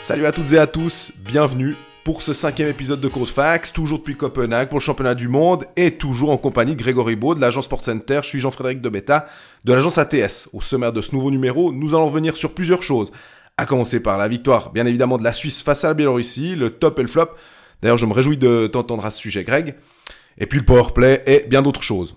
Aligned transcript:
Salut 0.00 0.26
à 0.26 0.32
toutes 0.32 0.52
et 0.52 0.58
à 0.58 0.66
tous, 0.66 1.12
bienvenue 1.18 1.74
pour 2.04 2.22
ce 2.22 2.32
cinquième 2.32 2.68
épisode 2.68 3.00
de 3.00 3.08
Fax, 3.08 3.72
toujours 3.72 3.98
depuis 3.98 4.16
Copenhague 4.16 4.68
pour 4.68 4.78
le 4.78 4.82
championnat 4.84 5.14
du 5.14 5.28
monde 5.28 5.64
et 5.76 5.92
toujours 5.92 6.30
en 6.30 6.36
compagnie 6.36 6.74
de 6.74 6.80
Grégory 6.82 7.14
Beau 7.14 7.34
de 7.34 7.40
l'agence 7.40 7.66
Sport 7.66 7.84
Center. 7.84 8.20
Je 8.22 8.28
suis 8.28 8.40
Jean-Frédéric 8.40 8.80
Debetta 8.80 9.26
de 9.64 9.72
l'agence 9.72 9.98
ATS. 9.98 10.48
Au 10.52 10.60
sommaire 10.60 10.92
de 10.92 11.00
ce 11.00 11.14
nouveau 11.14 11.30
numéro, 11.30 11.72
nous 11.72 11.94
allons 11.94 12.06
revenir 12.06 12.36
sur 12.36 12.54
plusieurs 12.54 12.82
choses. 12.82 13.12
À 13.56 13.66
commencer 13.66 14.00
par 14.00 14.18
la 14.18 14.28
victoire, 14.28 14.72
bien 14.72 14.86
évidemment, 14.86 15.18
de 15.18 15.24
la 15.24 15.32
Suisse 15.32 15.62
face 15.62 15.84
à 15.84 15.88
la 15.88 15.94
Biélorussie, 15.94 16.56
le 16.56 16.70
top 16.70 16.98
et 16.98 17.02
le 17.02 17.08
flop. 17.08 17.28
D'ailleurs, 17.80 17.98
je 17.98 18.06
me 18.06 18.12
réjouis 18.12 18.38
de 18.38 18.66
t'entendre 18.66 19.06
à 19.06 19.10
ce 19.10 19.18
sujet, 19.18 19.44
Greg. 19.44 19.74
Et 20.38 20.46
puis 20.46 20.58
le 20.58 20.64
powerplay 20.64 21.22
et 21.26 21.46
bien 21.48 21.62
d'autres 21.62 21.82
choses. 21.82 22.16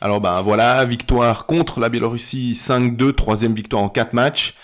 Alors 0.00 0.20
ben 0.20 0.42
voilà, 0.42 0.84
victoire 0.84 1.46
contre 1.46 1.80
la 1.80 1.88
Biélorussie 1.88 2.52
5-2, 2.52 3.14
troisième 3.14 3.54
victoire 3.54 3.82
en 3.82 3.88
4 3.88 4.12
matchs. 4.12 4.54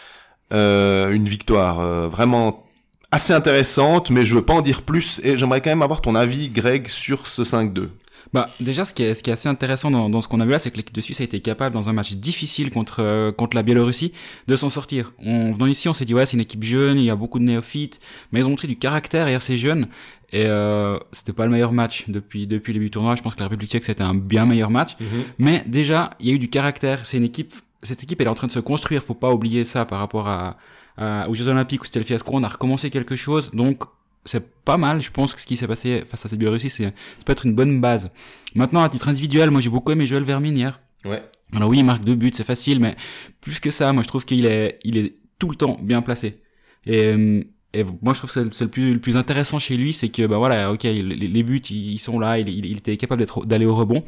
Euh, 0.52 1.11
une 1.11 1.29
victoire 1.29 1.80
euh, 1.80 2.09
vraiment 2.09 2.65
assez 3.11 3.33
intéressante, 3.33 4.11
mais 4.11 4.25
je 4.25 4.37
veux 4.37 4.45
pas 4.45 4.55
en 4.55 4.61
dire 4.61 4.83
plus 4.83 5.20
et 5.25 5.37
j'aimerais 5.37 5.61
quand 5.61 5.70
même 5.70 5.83
avoir 5.83 6.02
ton 6.02 6.15
avis, 6.15 6.51
Greg, 6.51 6.87
sur 6.87 7.27
ce 7.27 7.42
5-2. 7.42 7.89
Bah 8.33 8.48
déjà, 8.61 8.84
ce 8.84 8.95
qui 8.95 9.02
est, 9.02 9.15
ce 9.15 9.23
qui 9.23 9.30
est 9.30 9.33
assez 9.33 9.48
intéressant 9.48 9.91
dans, 9.91 10.09
dans 10.09 10.20
ce 10.20 10.28
qu'on 10.28 10.41
a 10.41 10.45
vu 10.45 10.52
là, 10.52 10.59
c'est 10.59 10.70
que 10.70 10.77
l'équipe 10.77 10.95
de 10.95 11.01
Suisse 11.01 11.20
a 11.20 11.25
été 11.25 11.41
capable 11.41 11.75
dans 11.75 11.89
un 11.89 11.92
match 11.92 12.12
difficile 12.14 12.70
contre 12.70 13.01
euh, 13.01 13.33
contre 13.33 13.56
la 13.56 13.62
Biélorussie 13.62 14.12
de 14.47 14.56
s'en 14.56 14.70
sortir. 14.70 15.12
En 15.25 15.53
venant 15.53 15.66
ici, 15.66 15.89
on 15.89 15.95
s'est 15.95 16.05
dit 16.05 16.14
ouais, 16.14 16.27
c'est 16.27 16.34
une 16.34 16.42
équipe 16.42 16.62
jeune, 16.62 16.98
il 16.98 17.05
y 17.05 17.11
a 17.11 17.16
beaucoup 17.16 17.39
de 17.39 17.45
néophytes, 17.45 18.01
mais 18.33 18.41
ils 18.41 18.47
ont 18.47 18.51
montré 18.51 18.69
du 18.69 18.77
caractère 18.77 19.28
hier 19.28 19.42
ces 19.42 19.56
jeunes. 19.56 19.89
Et 20.34 20.47
euh, 20.47 20.98
c'était 21.12 21.33
pas 21.33 21.45
le 21.45 21.52
meilleur 21.52 21.70
match 21.70 22.06
depuis 22.09 22.48
depuis 22.48 22.72
le 22.72 22.78
début 22.78 22.86
du 22.86 22.91
tournoi. 22.91 23.14
Je 23.14 23.22
pense 23.22 23.36
que 23.36 23.41
la 23.41 23.47
République 23.47 23.70
Tchèque 23.70 23.84
c'était 23.84 24.03
un 24.03 24.17
bien 24.17 24.47
meilleur 24.47 24.69
match. 24.69 24.97
Mais 25.39 25.62
déjà, 25.67 26.11
il 26.19 26.28
y 26.28 26.33
a 26.33 26.34
eu 26.34 26.41
du 26.41 26.50
caractère. 26.50 27.06
C'est 27.06 27.19
une 27.19 27.25
équipe. 27.25 27.55
Cette 27.84 28.03
équipe, 28.03 28.20
elle 28.20 28.27
est 28.27 28.31
en 28.31 28.34
train 28.34 28.48
de 28.48 28.53
se 28.53 28.59
construire. 28.59 29.05
Faut 29.05 29.14
pas 29.14 29.33
oublier 29.33 29.64
ça 29.64 29.84
par 29.84 30.00
rapport 30.00 30.27
à, 30.27 30.56
à 30.97 31.28
aux 31.31 31.34
Jeux 31.34 31.47
Olympiques 31.47 31.83
où 31.83 31.84
c'était 31.84 32.00
le 32.00 32.05
fiasco. 32.05 32.33
On 32.34 32.42
a 32.42 32.48
recommencé 32.48 32.91
quelque 32.91 33.14
chose. 33.14 33.53
Donc 33.53 33.84
c'est 34.25 34.44
pas 34.64 34.77
mal, 34.77 35.03
je 35.03 35.11
pense 35.11 35.34
que 35.34 35.41
ce 35.41 35.47
qui 35.47 35.56
s'est 35.56 35.69
passé 35.69 36.03
face 36.09 36.25
à 36.27 36.28
cette 36.28 36.39
Biélorussie, 36.39 36.70
c'est, 36.70 36.84
ça 36.84 37.25
peut 37.25 37.33
être 37.33 37.47
une 37.47 37.55
bonne 37.55 37.81
base. 37.81 38.11
Maintenant, 38.55 38.83
à 38.83 38.89
titre 38.89 39.09
individuel, 39.09 39.50
moi 39.50 39.61
j'ai 39.61 39.70
beaucoup 39.70 39.92
aimé 39.92 40.06
Joël 40.06 40.25
Vermin 40.25 40.55
hier. 40.55 40.81
Ouais. 41.05 41.22
Alors 41.53 41.69
oui, 41.69 41.78
il 41.78 41.84
marque 41.84 42.05
deux 42.05 42.14
buts, 42.14 42.33
c'est 42.33 42.42
facile, 42.42 42.81
mais 42.81 42.97
plus 43.41 43.61
que 43.61 43.70
ça, 43.70 43.92
moi 43.92 44.03
je 44.03 44.09
trouve 44.09 44.25
qu'il 44.25 44.47
est, 44.47 44.78
il 44.83 44.97
est 44.97 45.16
tout 45.39 45.50
le 45.50 45.56
temps 45.56 45.77
bien 45.81 46.03
placé. 46.03 46.41
Et, 46.87 47.06
euh, 47.06 47.44
et 47.75 47.84
moi 48.03 48.12
je 48.14 48.19
trouve 48.19 48.33
que 48.33 48.48
c'est, 48.53 48.64
le 48.64 48.70
plus, 48.70 48.92
le 48.92 49.00
plus 49.00 49.17
intéressant 49.17 49.58
chez 49.58 49.77
lui, 49.77 49.92
c'est 49.92 50.08
que 50.08 50.27
bah 50.27 50.39
voilà, 50.39 50.72
ok, 50.72 50.84
les, 50.84 51.03
les 51.03 51.42
buts 51.42 51.61
ils 51.70 51.98
sont 51.98 52.19
là, 52.19 52.39
il, 52.39 52.48
il, 52.48 52.64
il 52.64 52.78
était 52.78 52.97
capable 52.97 53.20
d'être, 53.20 53.44
d'aller 53.44 53.66
au 53.66 53.75
rebond, 53.75 54.05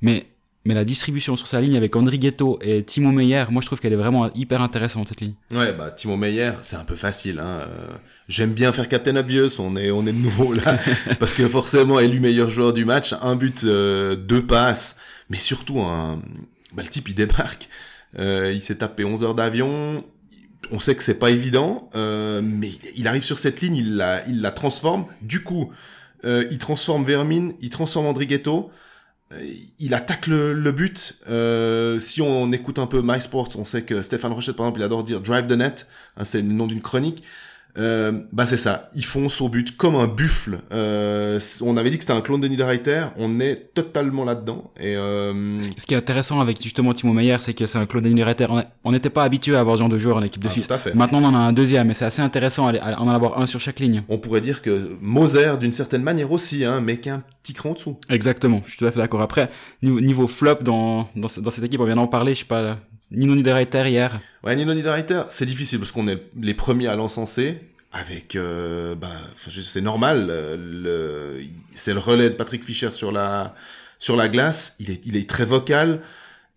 mais 0.00 0.26
mais 0.64 0.74
la 0.74 0.84
distribution 0.84 1.36
sur 1.36 1.48
sa 1.48 1.60
ligne 1.60 1.76
avec 1.76 1.96
André 1.96 2.18
Ghetto 2.18 2.58
et 2.60 2.84
Timo 2.84 3.10
Meyer, 3.10 3.44
moi 3.50 3.60
je 3.62 3.66
trouve 3.66 3.80
qu'elle 3.80 3.92
est 3.92 3.96
vraiment 3.96 4.32
hyper 4.34 4.62
intéressante 4.62 5.08
cette 5.08 5.20
ligne. 5.20 5.34
Ouais, 5.50 5.72
bah 5.72 5.90
Timo 5.90 6.16
Meyer, 6.16 6.52
c'est 6.62 6.76
un 6.76 6.84
peu 6.84 6.94
facile. 6.94 7.40
Hein. 7.40 7.66
Euh, 7.66 7.90
J'aime 8.28 8.52
bien 8.52 8.70
faire 8.72 8.88
Captain 8.88 9.16
Obvious, 9.16 9.58
on 9.58 9.76
est, 9.76 9.90
on 9.90 10.06
est 10.06 10.12
de 10.12 10.18
nouveau 10.18 10.52
là, 10.52 10.78
parce 11.18 11.34
que 11.34 11.48
forcément 11.48 11.98
élu 11.98 12.20
meilleur 12.20 12.50
joueur 12.50 12.72
du 12.72 12.84
match, 12.84 13.12
un 13.20 13.34
but, 13.34 13.64
euh, 13.64 14.14
deux 14.14 14.46
passes, 14.46 14.96
mais 15.28 15.38
surtout 15.38 15.80
un, 15.80 16.22
bah, 16.72 16.82
le 16.82 16.88
type 16.88 17.08
il 17.08 17.14
débarque, 17.16 17.68
euh, 18.18 18.52
il 18.54 18.62
s'est 18.62 18.76
tapé 18.76 19.04
11 19.04 19.24
heures 19.24 19.34
d'avion, 19.34 20.04
on 20.70 20.80
sait 20.80 20.94
que 20.94 21.02
c'est 21.02 21.18
pas 21.18 21.30
évident, 21.30 21.90
euh, 21.94 22.40
mais 22.42 22.70
il 22.96 23.08
arrive 23.08 23.22
sur 23.22 23.38
cette 23.38 23.60
ligne, 23.60 23.76
il 23.76 23.96
la, 23.96 24.26
il 24.28 24.40
la 24.40 24.50
transforme, 24.50 25.06
du 25.20 25.42
coup, 25.42 25.72
euh, 26.24 26.46
il 26.50 26.58
transforme 26.58 27.04
Vermin, 27.04 27.50
il 27.60 27.70
transforme 27.70 28.06
André 28.06 28.26
Ghetto, 28.26 28.70
il 29.78 29.94
attaque 29.94 30.26
le, 30.26 30.72
but. 30.72 31.18
Euh, 31.28 31.98
si 31.98 32.20
on 32.20 32.52
écoute 32.52 32.78
un 32.78 32.86
peu 32.86 33.00
MySports, 33.02 33.48
on 33.56 33.64
sait 33.64 33.82
que 33.82 34.02
Stéphane 34.02 34.32
Rochette, 34.32 34.56
par 34.56 34.66
exemple, 34.66 34.80
il 34.80 34.84
adore 34.84 35.04
dire 35.04 35.20
Drive 35.20 35.46
the 35.46 35.52
Net. 35.52 35.88
Hein, 36.16 36.24
c'est 36.24 36.42
le 36.42 36.48
nom 36.52 36.66
d'une 36.66 36.82
chronique. 36.82 37.22
Euh, 37.78 38.12
bah 38.32 38.44
c'est 38.44 38.58
ça, 38.58 38.90
ils 38.94 39.04
fonce 39.04 39.40
au 39.40 39.48
but 39.48 39.76
comme 39.78 39.94
un 39.94 40.06
buffle. 40.06 40.60
Euh, 40.72 41.40
on 41.62 41.78
avait 41.78 41.88
dit 41.90 41.96
que 41.96 42.04
c'était 42.04 42.12
un 42.12 42.20
clone 42.20 42.42
de 42.42 42.48
Niederreiter, 42.48 43.06
on 43.16 43.40
est 43.40 43.72
totalement 43.72 44.24
là-dedans. 44.26 44.70
Et 44.78 44.94
euh... 44.94 45.58
Ce 45.78 45.86
qui 45.86 45.94
est 45.94 45.96
intéressant 45.96 46.40
avec 46.40 46.62
justement 46.62 46.92
Timo 46.92 47.14
Meyer, 47.14 47.36
c'est 47.40 47.54
que 47.54 47.66
c'est 47.66 47.78
un 47.78 47.86
clone 47.86 48.04
de 48.04 48.08
Niederreiter. 48.10 48.46
On 48.84 48.92
n'était 48.92 49.08
pas 49.08 49.22
habitué 49.24 49.56
à 49.56 49.60
avoir 49.60 49.76
ce 49.76 49.80
genre 49.80 49.88
de 49.88 49.96
joueur 49.96 50.18
en 50.18 50.22
équipe 50.22 50.42
de 50.42 50.48
Ah, 50.48 50.52
Suisse. 50.52 50.66
tout 50.68 50.74
à 50.74 50.78
fait. 50.78 50.92
Maintenant, 50.94 51.22
on 51.22 51.26
en 51.28 51.34
a 51.34 51.38
un 51.38 51.52
deuxième, 51.54 51.90
et 51.90 51.94
c'est 51.94 52.04
assez 52.04 52.20
intéressant 52.20 52.68
à 52.68 53.00
en 53.00 53.08
avoir 53.08 53.40
un 53.40 53.46
sur 53.46 53.58
chaque 53.58 53.80
ligne. 53.80 54.02
On 54.10 54.18
pourrait 54.18 54.42
dire 54.42 54.60
que 54.60 54.90
Moser, 55.00 55.52
d'une 55.58 55.72
certaine 55.72 56.02
manière 56.02 56.30
aussi, 56.30 56.66
hein, 56.66 56.82
mais 56.82 56.98
qu'un 56.98 57.22
petit 57.42 57.54
cran 57.54 57.70
en 57.70 57.72
dessous. 57.72 57.96
Exactement, 58.10 58.60
je 58.66 58.70
suis 58.72 58.78
tout 58.78 58.86
à 58.86 58.90
fait 58.92 58.98
d'accord. 58.98 59.22
Après, 59.22 59.48
niveau, 59.82 60.00
niveau 60.00 60.26
flop 60.26 60.56
dans, 60.62 61.08
dans, 61.16 61.28
dans 61.40 61.50
cette 61.50 61.64
équipe, 61.64 61.80
on 61.80 61.86
vient 61.86 61.96
d'en 61.96 62.06
parler, 62.06 62.34
je 62.34 62.40
sais 62.40 62.44
pas, 62.44 62.76
Nino 63.12 63.34
Niederreiter 63.34 63.84
hier. 63.88 64.20
Ouais, 64.42 64.56
Nino 64.56 64.74
Niederreiter, 64.74 65.22
c'est 65.30 65.46
difficile 65.46 65.78
parce 65.78 65.92
qu'on 65.92 66.08
est 66.08 66.22
les 66.40 66.54
premiers 66.54 66.88
à 66.88 66.96
l'encenser. 66.96 67.60
Avec, 67.92 68.36
euh, 68.36 68.94
ben, 68.94 69.10
c'est 69.36 69.82
normal. 69.82 70.28
euh, 70.30 70.56
Le, 70.58 71.44
c'est 71.74 71.92
le 71.92 72.00
relais 72.00 72.30
de 72.30 72.34
Patrick 72.34 72.64
Fischer 72.64 72.90
sur 72.92 73.12
la 73.12 73.54
sur 73.98 74.16
la 74.16 74.28
glace. 74.28 74.76
Il 74.80 74.90
est 74.90 75.06
il 75.06 75.14
est 75.16 75.28
très 75.28 75.44
vocal 75.44 76.00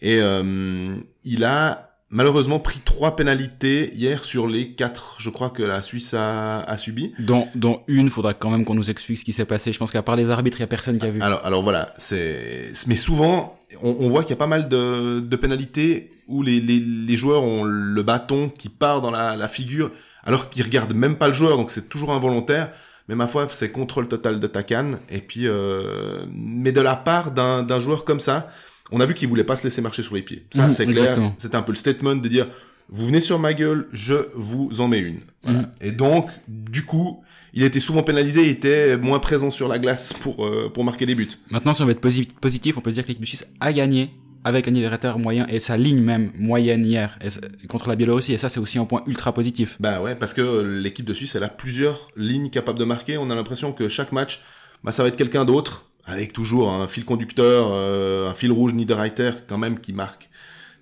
et 0.02 0.20
euh, 0.22 0.96
il 1.26 1.44
a 1.44 1.92
malheureusement 2.10 2.60
pris 2.60 2.80
trois 2.86 3.18
pénalités 3.18 3.94
hier 3.94 4.24
sur 4.24 4.48
les 4.48 4.72
quatre. 4.76 5.18
Je 5.20 5.30
crois 5.30 5.50
que 5.50 5.62
la 5.62 5.82
Suisse 5.82 6.14
a, 6.14 6.62
a 6.62 6.78
subi. 6.78 7.12
Dont, 7.20 7.50
dont 7.54 7.82
une, 7.88 8.10
faudra 8.10 8.34
quand 8.34 8.50
même 8.50 8.64
qu'on 8.64 8.76
nous 8.76 8.90
explique 8.90 9.18
ce 9.18 9.26
qui 9.26 9.34
s'est 9.34 9.44
passé. 9.46 9.74
Je 9.74 9.80
pense 9.80 9.92
qu'à 9.92 10.04
part 10.04 10.16
les 10.16 10.30
arbitres, 10.30 10.58
il 10.60 10.62
y 10.62 10.64
a 10.64 10.68
personne 10.68 10.98
qui 10.98 11.06
a 11.06 11.12
vu. 11.12 11.22
Alors, 11.22 11.46
alors 11.46 11.64
voilà, 11.64 11.94
c'est. 11.98 12.72
Mais 12.88 12.96
souvent, 12.96 13.55
on, 13.82 13.96
on 14.00 14.10
voit 14.10 14.24
qu'il 14.24 14.32
y 14.32 14.34
a 14.34 14.38
pas 14.38 14.48
mal 14.48 14.70
de, 14.70 15.20
de 15.20 15.36
pénalités 15.36 16.12
où 16.28 16.42
les, 16.44 16.60
les, 16.60 16.80
les 16.80 17.16
joueurs 17.18 17.44
ont 17.44 17.64
le 17.64 18.04
bâton 18.04 18.50
qui 18.50 18.70
part 18.70 19.02
dans 19.02 19.12
la, 19.12 19.36
la 19.36 19.48
figure, 19.48 19.92
alors 20.24 20.50
qu'ils 20.50 20.64
regardent 20.64 20.94
même 20.96 21.16
pas 21.18 21.28
le 21.28 21.34
joueur, 21.34 21.58
donc 21.58 21.72
c'est 21.72 21.88
toujours 21.90 22.12
involontaire. 22.14 22.72
Mais 23.08 23.14
ma 23.14 23.28
foi, 23.28 23.48
c'est 23.52 23.72
contrôle 23.72 24.08
total 24.08 24.40
de 24.40 24.48
ta 24.48 24.64
canne. 24.64 24.98
Et 25.12 25.20
puis, 25.20 25.42
euh, 25.46 26.26
mais 26.34 26.72
de 26.72 26.82
la 26.82 26.96
part 26.96 27.30
d'un 27.30 27.62
d'un 27.62 27.80
joueur 27.80 28.04
comme 28.04 28.20
ça, 28.20 28.50
on 28.92 29.00
a 29.00 29.06
vu 29.06 29.14
qu'il 29.14 29.28
voulait 29.28 29.44
pas 29.44 29.56
se 29.56 29.64
laisser 29.64 29.82
marcher 29.82 30.02
sur 30.02 30.16
les 30.16 30.24
pieds. 30.24 30.48
Ça, 30.52 30.66
Mhm, 30.66 30.72
c'est 30.72 30.86
clair. 30.88 31.16
C'était 31.38 31.56
un 31.56 31.62
peu 31.62 31.72
le 31.72 31.78
statement 31.78 32.16
de 32.16 32.28
dire, 32.28 32.48
vous 32.90 33.06
venez 33.08 33.22
sur 33.22 33.40
ma 33.40 33.54
gueule, 33.54 33.88
je 33.94 34.16
vous 34.36 34.80
en 34.82 34.88
mets 34.88 35.00
une. 35.00 35.20
Voilà. 35.44 35.60
Mhm. 35.60 35.68
Et 35.82 35.92
donc, 35.92 36.30
du 36.48 36.84
coup, 36.86 37.24
il 37.54 37.64
était 37.64 37.80
souvent 37.80 38.04
pénalisé, 38.04 38.44
il 38.44 38.50
était 38.50 38.98
moins 38.98 39.20
présent 39.20 39.50
sur 39.52 39.68
la 39.68 39.80
glace 39.80 40.14
pour 40.14 40.46
euh, 40.46 40.70
pour 40.74 40.84
marquer 40.84 41.06
des 41.06 41.16
buts. 41.16 41.30
Maintenant, 41.50 41.74
si 41.74 41.82
on 41.82 41.86
veut 41.86 41.92
être 41.94 42.04
posi- 42.06 42.32
positif, 42.40 42.78
on 42.78 42.82
peut 42.82 42.92
se 42.92 42.96
dire 42.96 43.04
que 43.04 43.10
l'équipe 43.10 43.22
de 43.24 43.28
Suisse 43.28 43.48
a 43.60 43.72
gagné 43.74 44.12
avec 44.44 44.68
un 44.68 44.72
Niederreiter 44.72 45.14
moyen 45.18 45.48
et 45.48 45.60
sa 45.60 45.76
ligne 45.76 46.02
même 46.02 46.32
moyenne 46.38 46.86
hier 46.86 47.18
et 47.24 47.66
contre 47.68 47.90
la 47.90 47.96
Biélorussie. 47.96 48.34
Et 48.34 48.38
ça, 48.38 48.48
c'est 48.50 48.60
aussi 48.60 48.78
un 48.78 48.86
point 48.86 49.02
ultra 49.08 49.34
positif. 49.34 49.76
Bah 49.80 50.02
ouais, 50.04 50.16
parce 50.16 50.36
que 50.36 50.62
l'équipe 50.62 51.06
de 51.06 51.14
Suisse, 51.16 51.34
elle 51.34 51.44
a 51.44 51.50
plusieurs 51.50 52.10
lignes 52.16 52.52
capables 52.52 52.78
de 52.78 52.86
marquer. 52.86 53.18
On 53.18 53.32
a 53.32 53.36
l'impression 53.36 53.72
que 53.74 53.90
chaque 53.90 54.12
match, 54.12 54.42
bah, 54.84 54.92
ça 54.92 55.02
va 55.02 55.10
être 55.10 55.16
quelqu'un 55.18 55.46
d'autre, 55.46 55.90
avec 56.06 56.32
toujours 56.32 56.70
un 56.72 56.88
fil 56.88 57.06
conducteur, 57.06 57.70
euh, 57.72 58.30
un 58.30 58.36
fil 58.36 58.52
rouge 58.52 58.74
Niederreiter 58.76 59.32
quand 59.48 59.58
même 59.58 59.80
qui 59.80 59.94
marque 59.94 60.30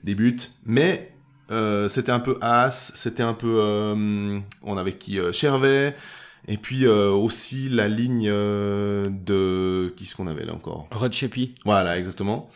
des 0.04 0.16
buts. 0.16 0.36
Mais 0.66 1.13
euh, 1.54 1.90
c'était 1.90 2.12
un 2.12 2.20
peu 2.20 2.38
Haas, 2.42 2.92
c'était 2.96 3.24
un 3.24 3.34
peu... 3.34 3.60
euh, 3.60 4.40
on 4.64 4.78
avait 4.78 4.98
qui 4.98 5.20
euh, 5.20 5.32
Chervet, 5.32 5.96
et 6.48 6.58
puis 6.58 6.86
euh, 6.86 7.10
aussi 7.10 7.70
la 7.70 7.88
ligne 7.88 8.28
de... 8.28 9.94
Qui 9.96 10.04
est-ce 10.04 10.16
qu'on 10.16 10.28
avait 10.28 10.46
là 10.46 10.54
encore? 10.54 10.88
Rod 10.92 11.14
Sheppy. 11.14 11.56
Voilà, 11.66 11.98
exactement. 11.98 12.50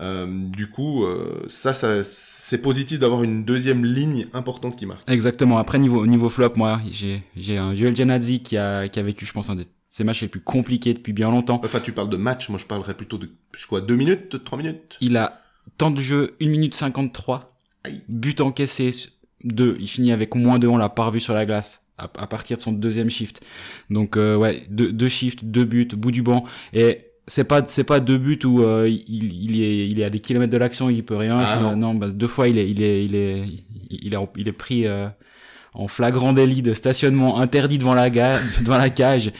Du 0.00 0.68
coup, 0.70 1.04
ça, 1.48 1.72
ça 1.72 2.02
c'est 2.04 2.60
positif 2.60 2.98
d'avoir 2.98 3.22
une 3.22 3.44
deuxième 3.44 3.84
ligne 3.84 4.26
importante 4.34 4.76
qui 4.76 4.86
marque. 4.86 5.08
Exactement. 5.08 5.58
Après, 5.58 5.78
niveau, 5.78 6.06
niveau 6.06 6.28
flop, 6.28 6.54
moi, 6.56 6.80
j'ai, 6.90 7.22
j'ai 7.36 7.58
un 7.58 7.74
Joel 7.74 7.94
Janadzi 7.94 8.42
qui 8.42 8.56
a, 8.56 8.88
qui 8.88 8.98
a 8.98 9.02
vécu, 9.02 9.24
je 9.24 9.32
pense, 9.32 9.50
un 9.50 9.54
des 9.56 9.66
ses 9.94 10.02
matchs 10.02 10.22
les 10.22 10.28
plus 10.28 10.40
compliqués 10.40 10.92
depuis 10.92 11.12
bien 11.12 11.30
longtemps. 11.30 11.60
Enfin, 11.64 11.78
tu 11.78 11.92
parles 11.92 12.08
de 12.10 12.16
match, 12.16 12.48
moi 12.48 12.58
je 12.58 12.66
parlerais 12.66 12.94
plutôt 12.94 13.16
de, 13.16 13.30
je 13.56 13.64
crois, 13.64 13.80
deux 13.80 13.94
minutes, 13.94 14.42
trois 14.42 14.58
minutes. 14.58 14.96
Il 15.00 15.16
a 15.16 15.40
temps 15.78 15.92
de 15.92 16.00
jeu 16.00 16.36
1 16.42 16.48
minute 16.48 16.74
53. 16.74 17.53
But 18.08 18.40
encaissé 18.40 18.90
2. 19.44 19.76
Il 19.80 19.88
finit 19.88 20.12
avec 20.12 20.34
moins 20.34 20.58
de, 20.58 20.66
on 20.66 20.76
l'a 20.76 20.88
pas 20.88 21.04
revu 21.06 21.20
sur 21.20 21.34
la 21.34 21.44
glace. 21.46 21.82
À, 21.96 22.04
à 22.18 22.26
partir 22.26 22.56
de 22.56 22.62
son 22.62 22.72
deuxième 22.72 23.08
shift. 23.08 23.40
Donc, 23.88 24.16
euh, 24.16 24.34
ouais, 24.36 24.64
deux, 24.68 24.90
deux 24.90 25.08
shifts, 25.08 25.44
deux 25.44 25.64
buts, 25.64 25.86
bout 25.96 26.10
du 26.10 26.22
banc. 26.22 26.44
Et 26.72 26.98
c'est 27.28 27.44
pas 27.44 27.62
c'est 27.66 27.84
pas 27.84 28.00
deux 28.00 28.18
buts 28.18 28.40
où 28.44 28.62
euh, 28.62 28.88
il, 28.88 29.32
il 29.44 29.62
est 29.62 29.88
il 29.88 30.00
est 30.00 30.04
à 30.04 30.10
des 30.10 30.18
kilomètres 30.18 30.52
de 30.52 30.58
l'action 30.58 30.90
il 30.90 31.02
peut 31.04 31.16
rien 31.16 31.38
Ah 31.38 31.58
non. 31.62 31.74
non 31.76 31.94
bah, 31.94 32.08
deux 32.08 32.26
fois 32.26 32.48
il 32.48 32.58
est 32.58 32.68
il 32.68 32.82
est 32.82 33.02
il 33.04 33.14
est 33.14 33.44
il 33.88 34.12
est 34.12 34.18
il 34.36 34.46
est 34.48 34.52
pris 34.52 34.86
euh, 34.86 35.06
en 35.72 35.88
flagrant 35.88 36.34
délit 36.34 36.60
de 36.60 36.74
stationnement 36.74 37.40
interdit 37.40 37.78
devant 37.78 37.94
la 37.94 38.10
ga- 38.10 38.40
devant 38.60 38.76
la 38.76 38.90
cage 38.90 39.32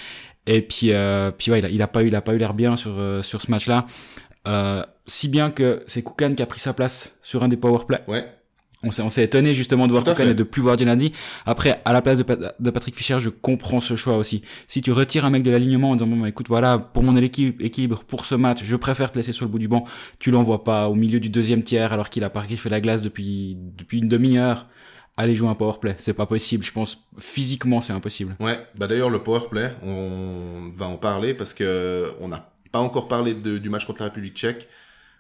et 0.46 0.62
puis 0.62 0.93
euh, 0.93 1.31
puis 1.31 1.50
ouais 1.50 1.58
il 1.58 1.67
a, 1.67 1.69
il 1.69 1.82
a 1.82 1.87
pas 1.88 2.02
eu 2.02 2.06
il 2.06 2.14
a 2.14 2.23
pas 2.23 2.32
eu 2.32 2.38
l'air 2.38 2.55
bien 2.55 2.76
sur 2.76 2.93
euh, 2.96 3.20
sur 3.23 3.43
ce 3.43 3.50
match 3.50 3.67
là 3.67 3.85
euh, 4.49 4.82
si 5.06 5.29
bien 5.29 5.51
que 5.51 5.83
c'est 5.87 6.03
Koukan 6.03 6.35
qui 6.35 6.43
a 6.43 6.47
pris 6.47 6.61
sa 6.61 6.73
place 6.73 7.15
sur 7.23 7.43
un 7.45 7.49
des 7.49 7.56
powerplay 7.56 8.01
Ouais. 8.09 8.25
on 8.83 8.91
s'est, 8.91 9.03
on 9.03 9.11
s'est 9.11 9.25
étonné 9.25 9.55
justement 9.55 9.87
de 9.87 9.93
voir 9.93 10.05
Koukan 10.05 10.25
et 10.31 10.35
de 10.35 10.43
plus 10.43 10.62
voir 10.62 10.77
Genadi. 10.79 11.12
Après, 11.47 11.81
à 11.85 11.93
la 11.93 12.01
place 12.03 12.19
de, 12.19 12.23
Pat- 12.23 12.55
de 12.59 12.71
Patrick 12.71 12.95
Fischer, 12.97 13.19
je 13.21 13.29
comprends 13.31 13.81
ce 13.81 13.97
choix 13.97 14.17
aussi. 14.17 14.43
Si 14.69 14.81
tu 14.83 14.93
retires 14.93 15.25
un 15.25 15.31
mec 15.31 15.43
de 15.43 15.51
l'alignement 15.51 15.91
en 15.91 15.97
disant, 15.97 16.06
bon, 16.06 16.17
bah, 16.17 16.29
écoute, 16.29 16.49
voilà, 16.49 16.79
pour 16.79 17.03
mon 17.03 17.17
équilibre, 17.17 18.03
pour 18.05 18.25
ce 18.27 18.35
match, 18.35 18.61
je 18.65 18.77
préfère 18.77 19.11
te 19.12 19.19
laisser 19.19 19.33
sur 19.33 19.45
le 19.45 19.51
bout 19.51 19.59
du 19.59 19.69
banc, 19.69 19.85
tu 20.19 20.31
l'envoies 20.31 20.65
pas 20.65 20.89
au 20.89 20.95
milieu 20.95 21.21
du 21.21 21.29
deuxième 21.29 21.62
tiers 21.62 21.93
alors 21.93 22.09
qu'il 22.11 22.25
a 22.25 22.31
pas 22.31 22.43
griffé 22.43 22.69
la 22.69 22.81
glace 22.81 23.03
depuis, 23.03 23.56
depuis 23.77 23.99
une 23.99 24.09
demi-heure. 24.09 24.67
Aller 25.17 25.37
jouer 25.37 25.49
un 25.49 25.55
powerplay, 25.55 25.95
c'est 25.99 26.12
pas 26.12 26.27
possible. 26.27 26.65
Je 26.65 26.73
pense, 26.73 27.06
physiquement, 27.21 27.81
c'est 27.81 27.93
impossible. 27.93 28.35
Ouais, 28.41 28.59
bah 28.77 28.89
d'ailleurs 28.89 29.11
le 29.11 29.23
power 29.23 29.43
play, 29.49 29.73
on 29.85 30.73
va 30.75 30.87
en 30.87 30.97
parler 30.97 31.35
parce 31.35 31.55
que 31.55 32.12
on 32.21 32.27
n'a 32.27 32.51
pas 32.73 32.81
encore 32.81 33.06
parlé 33.06 33.33
de- 33.35 33.59
du 33.59 33.71
match 33.71 33.87
contre 33.87 34.01
la 34.03 34.06
République 34.09 34.35
tchèque, 34.37 34.67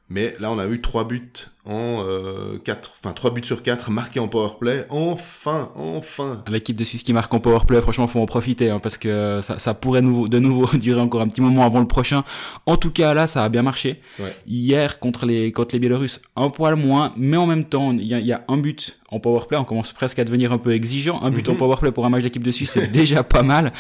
mais 0.08 0.36
là 0.38 0.50
on 0.50 0.58
a 0.58 0.66
eu 0.66 0.80
trois 0.80 1.04
buts 1.04 1.48
en 1.66 2.04
euh, 2.06 2.58
quatre, 2.62 2.92
enfin 3.00 3.14
trois 3.14 3.30
buts 3.30 3.44
sur 3.44 3.62
quatre 3.62 3.90
marqués 3.90 4.20
en 4.20 4.28
power 4.28 4.50
play. 4.60 4.86
Enfin, 4.90 5.70
enfin. 5.76 6.42
L'équipe 6.48 6.76
de 6.76 6.84
Suisse 6.84 7.02
qui 7.02 7.12
marque 7.12 7.32
en 7.32 7.40
powerplay, 7.40 7.80
franchement, 7.80 8.06
faut 8.06 8.20
en 8.20 8.26
profiter 8.26 8.68
hein, 8.70 8.80
parce 8.80 8.98
que 8.98 9.40
ça, 9.40 9.58
ça 9.58 9.72
pourrait 9.72 10.02
nouveau, 10.02 10.28
de 10.28 10.38
nouveau 10.38 10.66
durer 10.76 11.00
encore 11.00 11.22
un 11.22 11.28
petit 11.28 11.40
moment 11.40 11.64
avant 11.64 11.80
le 11.80 11.86
prochain. 11.86 12.22
En 12.66 12.76
tout 12.76 12.90
cas, 12.90 13.14
là, 13.14 13.26
ça 13.26 13.44
a 13.44 13.48
bien 13.48 13.62
marché. 13.62 14.00
Ouais. 14.18 14.36
Hier, 14.46 14.98
contre 14.98 15.24
les, 15.24 15.52
contre 15.52 15.74
les 15.74 15.78
Biélorusses, 15.78 16.20
un 16.36 16.50
poil 16.50 16.76
moins, 16.76 17.14
mais 17.16 17.38
en 17.38 17.46
même 17.46 17.64
temps, 17.64 17.92
il 17.92 18.06
y 18.06 18.14
a, 18.14 18.18
y 18.20 18.32
a 18.32 18.44
un 18.48 18.58
but 18.58 18.98
en 19.14 19.20
powerplay. 19.20 19.56
On 19.56 19.64
commence 19.64 19.92
presque 19.92 20.18
à 20.18 20.24
devenir 20.24 20.52
un 20.52 20.58
peu 20.58 20.72
exigeant. 20.72 21.22
Un 21.22 21.30
but 21.30 21.46
Mhm. 21.48 21.54
en 21.54 21.56
powerplay 21.56 21.92
pour 21.92 22.04
un 22.06 22.10
match 22.10 22.22
d'équipe 22.22 22.42
de 22.44 22.50
Suisse, 22.50 22.70
c'est 22.72 22.86
déjà 22.92 23.22
pas 23.22 23.42
mal. 23.42 23.72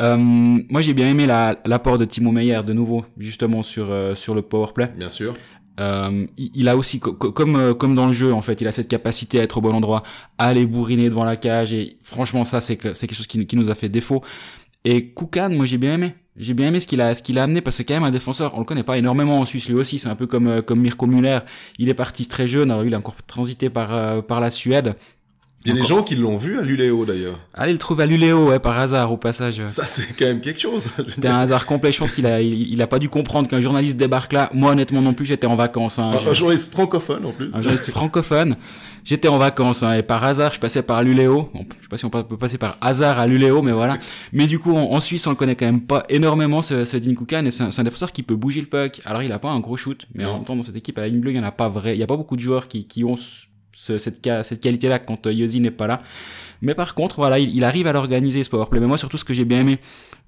Euh, 0.00 0.16
moi, 0.16 0.80
j'ai 0.80 0.94
bien 0.94 1.08
aimé 1.08 1.26
la- 1.26 1.56
l'apport 1.66 1.98
de 1.98 2.04
Timo 2.04 2.30
Meyer, 2.32 2.60
de 2.66 2.72
nouveau, 2.72 3.04
justement, 3.18 3.62
sur, 3.62 3.86
euh, 3.90 4.14
sur 4.14 4.34
le 4.34 4.42
powerplay. 4.42 4.92
Bien 4.96 5.10
sûr. 5.10 5.34
Euh, 5.80 6.26
il, 6.36 6.50
il 6.54 6.68
a 6.68 6.76
aussi, 6.76 7.00
co- 7.00 7.14
co- 7.14 7.32
comme 7.32 7.56
euh, 7.56 7.74
comme 7.74 7.96
dans 7.96 8.06
le 8.06 8.12
jeu, 8.12 8.32
en 8.32 8.42
fait, 8.42 8.60
il 8.60 8.68
a 8.68 8.72
cette 8.72 8.86
capacité 8.86 9.40
à 9.40 9.42
être 9.42 9.58
au 9.58 9.60
bon 9.60 9.72
endroit, 9.74 10.04
à 10.38 10.46
aller 10.46 10.66
bourriner 10.66 11.08
devant 11.08 11.24
la 11.24 11.34
cage. 11.36 11.72
Et 11.72 11.96
franchement, 12.00 12.44
ça, 12.44 12.60
c'est 12.60 12.76
que 12.76 12.94
c'est 12.94 13.08
quelque 13.08 13.16
chose 13.16 13.26
qui, 13.26 13.44
qui 13.44 13.56
nous 13.56 13.70
a 13.70 13.74
fait 13.74 13.88
défaut. 13.88 14.22
Et 14.84 15.08
Koukan, 15.10 15.50
moi, 15.50 15.66
j'ai 15.66 15.78
bien 15.78 15.94
aimé. 15.94 16.14
J'ai 16.36 16.52
bien 16.52 16.68
aimé 16.68 16.80
ce 16.80 16.86
qu'il 16.86 17.00
a 17.00 17.14
ce 17.14 17.22
qu'il 17.22 17.38
a 17.38 17.44
amené 17.44 17.60
parce 17.60 17.76
que 17.76 17.78
c'est 17.78 17.84
quand 17.84 17.94
même 17.94 18.04
un 18.04 18.10
défenseur. 18.10 18.54
On 18.54 18.58
le 18.58 18.64
connaît 18.64 18.82
pas 18.82 18.98
énormément 18.98 19.38
en 19.38 19.44
Suisse, 19.44 19.68
lui 19.68 19.76
aussi. 19.76 20.00
C'est 20.00 20.08
un 20.08 20.16
peu 20.16 20.26
comme 20.26 20.48
euh, 20.48 20.62
comme 20.62 20.80
Mirko 20.80 21.06
Müller. 21.06 21.38
Il 21.78 21.88
est 21.88 21.94
parti 21.94 22.26
très 22.26 22.48
jeune. 22.48 22.72
Alors 22.72 22.84
il 22.84 22.92
a 22.94 22.98
encore 22.98 23.14
transité 23.26 23.70
par 23.70 23.94
euh, 23.94 24.20
par 24.20 24.40
la 24.40 24.50
Suède. 24.50 24.96
Il 25.64 25.74
y 25.74 25.78
a 25.78 25.80
des 25.80 25.86
gens 25.86 26.02
qui 26.02 26.14
l'ont 26.14 26.36
vu 26.36 26.58
à 26.58 26.62
Luléo 26.62 27.06
d'ailleurs. 27.06 27.38
Allez 27.54 27.72
le 27.72 27.78
trouver 27.78 28.04
à 28.04 28.06
Luléo, 28.06 28.50
ouais, 28.50 28.58
par 28.58 28.78
hasard, 28.78 29.10
au 29.10 29.16
passage. 29.16 29.62
Ça 29.68 29.86
c'est 29.86 30.14
quand 30.14 30.26
même 30.26 30.42
quelque 30.42 30.60
chose. 30.60 30.90
C'était 31.08 31.28
un 31.28 31.38
hasard 31.38 31.64
complet. 31.64 31.90
Je 31.90 31.98
pense 31.98 32.12
qu'il 32.12 32.26
a 32.26 32.42
il, 32.42 32.70
il 32.70 32.82
a 32.82 32.86
pas 32.86 32.98
dû 32.98 33.08
comprendre 33.08 33.48
qu'un 33.48 33.62
journaliste 33.62 33.96
débarque 33.96 34.34
là. 34.34 34.50
Moi, 34.52 34.72
honnêtement, 34.72 35.00
non 35.00 35.14
plus. 35.14 35.24
J'étais 35.24 35.46
en 35.46 35.56
vacances. 35.56 35.98
Hein. 35.98 36.12
Un, 36.28 36.34
journaliste 36.34 36.70
francophone 36.70 37.24
en 37.24 37.32
plus. 37.32 37.48
un 37.54 37.62
journaliste 37.62 37.90
francophone. 37.90 38.56
J'étais 39.04 39.28
en 39.28 39.38
vacances 39.38 39.82
hein, 39.82 39.94
et 39.94 40.02
par 40.02 40.24
hasard, 40.24 40.52
je 40.52 40.60
passais 40.60 40.82
par 40.82 41.02
Luléo. 41.02 41.50
Bon, 41.54 41.64
je 41.78 41.82
sais 41.82 41.88
pas 41.88 41.96
si 41.96 42.04
on 42.04 42.10
peut 42.10 42.24
passer 42.36 42.58
par 42.58 42.76
hasard 42.80 43.18
à 43.18 43.26
Luléo, 43.26 43.62
mais 43.62 43.72
voilà. 43.72 43.96
Mais 44.32 44.46
du 44.46 44.58
coup, 44.58 44.74
en, 44.74 44.92
en 44.92 45.00
Suisse, 45.00 45.26
on 45.26 45.30
le 45.30 45.36
connaît 45.36 45.56
quand 45.56 45.66
même 45.66 45.82
pas 45.82 46.04
énormément 46.10 46.60
ce, 46.60 46.84
ce 46.84 46.96
Dean 46.98 47.14
Koukan 47.14 47.46
et 47.46 47.50
c'est 47.50 47.62
un, 47.62 47.84
défenseur 47.84 48.12
qui 48.12 48.22
peut 48.22 48.36
bouger 48.36 48.60
le 48.60 48.66
puck. 48.66 49.00
Alors, 49.06 49.22
il 49.22 49.32
a 49.32 49.38
pas 49.38 49.50
un 49.50 49.60
gros 49.60 49.76
shoot, 49.76 50.06
mais 50.14 50.24
en 50.24 50.36
même 50.36 50.44
temps, 50.44 50.56
dans 50.56 50.62
cette 50.62 50.76
équipe 50.76 50.98
à 50.98 51.02
la 51.02 51.08
ligne 51.08 51.20
bleue, 51.20 51.32
il 51.32 51.36
y 51.36 51.40
en 51.40 51.44
a 51.44 51.52
pas 51.52 51.68
vrai. 51.70 51.94
Il 51.94 52.00
y 52.00 52.02
a 52.02 52.06
pas 52.06 52.16
beaucoup 52.16 52.36
de 52.36 52.40
joueurs 52.40 52.68
qui, 52.68 52.86
qui 52.86 53.04
ont 53.04 53.16
ce- 53.76 53.98
cette, 53.98 54.26
cette 54.44 54.60
qualité-là 54.60 54.98
quand 54.98 55.26
euh, 55.26 55.32
Yossi 55.32 55.60
n'est 55.60 55.70
pas 55.70 55.86
là. 55.86 56.02
Mais 56.62 56.74
par 56.74 56.94
contre, 56.94 57.16
voilà, 57.16 57.38
il, 57.38 57.54
il 57.54 57.62
arrive 57.64 57.86
à 57.86 57.92
l'organiser 57.92 58.42
ce 58.44 58.50
powerplay. 58.50 58.80
Mais 58.80 58.86
moi, 58.86 58.96
surtout, 58.96 59.18
ce 59.18 59.24
que 59.24 59.34
j'ai 59.34 59.44
bien 59.44 59.60
aimé 59.60 59.78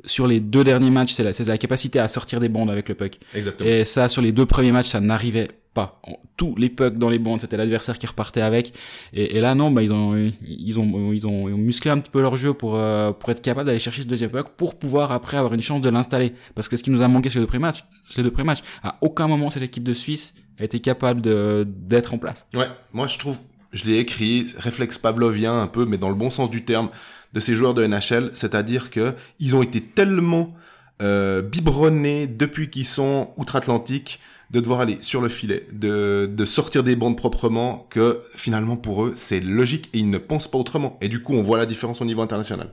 sur 0.04 0.26
les 0.26 0.40
deux 0.40 0.64
derniers 0.64 0.90
matchs, 0.90 1.12
c'est 1.12 1.24
la, 1.24 1.32
c'est 1.32 1.44
la 1.44 1.56
capacité 1.58 1.98
à 1.98 2.08
sortir 2.08 2.40
des 2.40 2.48
bandes 2.48 2.70
avec 2.70 2.88
le 2.88 2.94
puck. 2.94 3.18
Exactement. 3.34 3.68
Et 3.70 3.84
ça, 3.84 4.08
sur 4.08 4.20
les 4.22 4.32
deux 4.32 4.44
premiers 4.46 4.72
matchs, 4.72 4.88
ça 4.88 5.00
n'arrivait 5.00 5.48
pas. 5.76 6.00
Tous 6.38 6.56
les 6.56 6.70
pucks 6.70 6.96
dans 6.96 7.10
les 7.10 7.18
bandes, 7.18 7.42
c'était 7.42 7.58
l'adversaire 7.58 7.98
qui 7.98 8.06
repartait 8.06 8.40
avec. 8.40 8.72
Et, 9.12 9.40
là, 9.40 9.54
non, 9.54 9.70
bah, 9.70 9.82
ils 9.82 9.92
ont, 9.92 10.16
ils 10.42 10.80
ont, 10.80 11.12
ils 11.12 11.26
ont, 11.26 11.48
musclé 11.56 11.90
un 11.90 11.98
petit 11.98 12.10
peu 12.10 12.22
leur 12.22 12.34
jeu 12.34 12.54
pour, 12.54 12.76
euh, 12.76 13.12
pour 13.12 13.28
être 13.30 13.42
capable 13.42 13.66
d'aller 13.66 13.78
chercher 13.78 14.02
ce 14.02 14.08
deuxième 14.08 14.30
puck 14.30 14.48
pour 14.56 14.78
pouvoir 14.78 15.12
après 15.12 15.36
avoir 15.36 15.52
une 15.52 15.60
chance 15.60 15.82
de 15.82 15.90
l'installer. 15.90 16.32
Parce 16.54 16.68
que 16.68 16.78
ce 16.78 16.82
qui 16.82 16.90
nous 16.90 17.02
a 17.02 17.08
manqué 17.08 17.28
sur 17.28 17.40
les 17.40 17.44
deux 17.44 17.48
premiers 17.48 17.66
matchs, 17.68 17.84
sur 18.04 18.22
les 18.22 18.24
deux 18.24 18.32
premiers 18.32 18.46
matchs, 18.46 18.62
à 18.82 18.96
aucun 19.02 19.28
moment 19.28 19.50
cette 19.50 19.62
équipe 19.62 19.84
de 19.84 19.92
Suisse 19.92 20.34
a 20.58 20.64
été 20.64 20.80
capable 20.80 21.20
d'être 21.20 22.14
en 22.14 22.18
place. 22.18 22.46
Ouais, 22.54 22.68
moi 22.94 23.06
je 23.06 23.18
trouve, 23.18 23.38
je 23.72 23.84
l'ai 23.84 23.98
écrit, 23.98 24.46
réflexe 24.56 24.96
pavlovien 24.96 25.60
un 25.60 25.66
peu, 25.66 25.84
mais 25.84 25.98
dans 25.98 26.08
le 26.08 26.14
bon 26.14 26.30
sens 26.30 26.50
du 26.50 26.64
terme, 26.64 26.88
de 27.34 27.40
ces 27.40 27.54
joueurs 27.54 27.74
de 27.74 27.86
NHL, 27.86 28.30
c'est-à-dire 28.32 28.88
que 28.88 29.14
ils 29.38 29.54
ont 29.54 29.62
été 29.62 29.82
tellement 29.82 30.54
euh, 31.02 31.42
biberonnés 31.42 32.26
depuis 32.26 32.70
qu'ils 32.70 32.86
sont 32.86 33.34
outre-Atlantique 33.36 34.18
de 34.50 34.60
devoir 34.60 34.80
aller 34.80 34.98
sur 35.00 35.20
le 35.20 35.28
filet, 35.28 35.66
de, 35.72 36.30
de 36.32 36.44
sortir 36.44 36.84
des 36.84 36.96
bandes 36.96 37.16
proprement, 37.16 37.86
que 37.90 38.22
finalement 38.34 38.76
pour 38.76 39.04
eux 39.04 39.12
c'est 39.16 39.40
logique 39.40 39.90
et 39.92 39.98
ils 39.98 40.10
ne 40.10 40.18
pensent 40.18 40.48
pas 40.48 40.58
autrement. 40.58 40.98
Et 41.00 41.08
du 41.08 41.22
coup 41.22 41.34
on 41.34 41.42
voit 41.42 41.58
la 41.58 41.66
différence 41.66 42.00
au 42.00 42.04
niveau 42.04 42.22
international. 42.22 42.70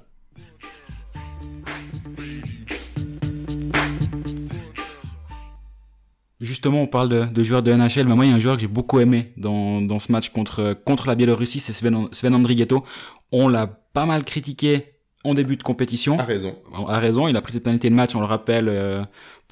Justement, 6.43 6.81
on 6.81 6.87
parle 6.87 7.07
de, 7.07 7.23
de 7.23 7.43
joueurs 7.43 7.63
de 7.63 7.71
NHL, 7.71 8.05
mais 8.05 8.15
moi, 8.15 8.25
il 8.25 8.29
y 8.29 8.33
a 8.33 8.35
un 8.35 8.39
joueur 8.39 8.55
que 8.55 8.61
j'ai 8.61 8.67
beaucoup 8.67 8.99
aimé 8.99 9.31
dans, 9.37 9.81
dans 9.81 9.99
ce 9.99 10.11
match 10.11 10.27
contre, 10.27 10.73
contre 10.83 11.07
la 11.07 11.15
Biélorussie, 11.15 11.61
c'est 11.61 11.71
Sven, 11.71 12.09
Sven 12.11 12.35
Andrighetto. 12.35 12.83
On 13.31 13.47
l'a 13.47 13.65
pas 13.65 14.05
mal 14.05 14.25
critiqué 14.25 14.93
en 15.23 15.33
début 15.33 15.55
de 15.55 15.63
compétition. 15.63 16.19
A 16.19 16.23
raison. 16.23 16.55
a 16.87 16.99
raison, 16.99 17.29
il 17.29 17.37
a 17.37 17.41
pris 17.41 17.53
cette 17.53 17.63
pénalité 17.63 17.89
de 17.89 17.95
match, 17.95 18.13
on 18.13 18.19
le 18.19 18.25
rappelle, 18.25 18.67
euh, 18.67 19.03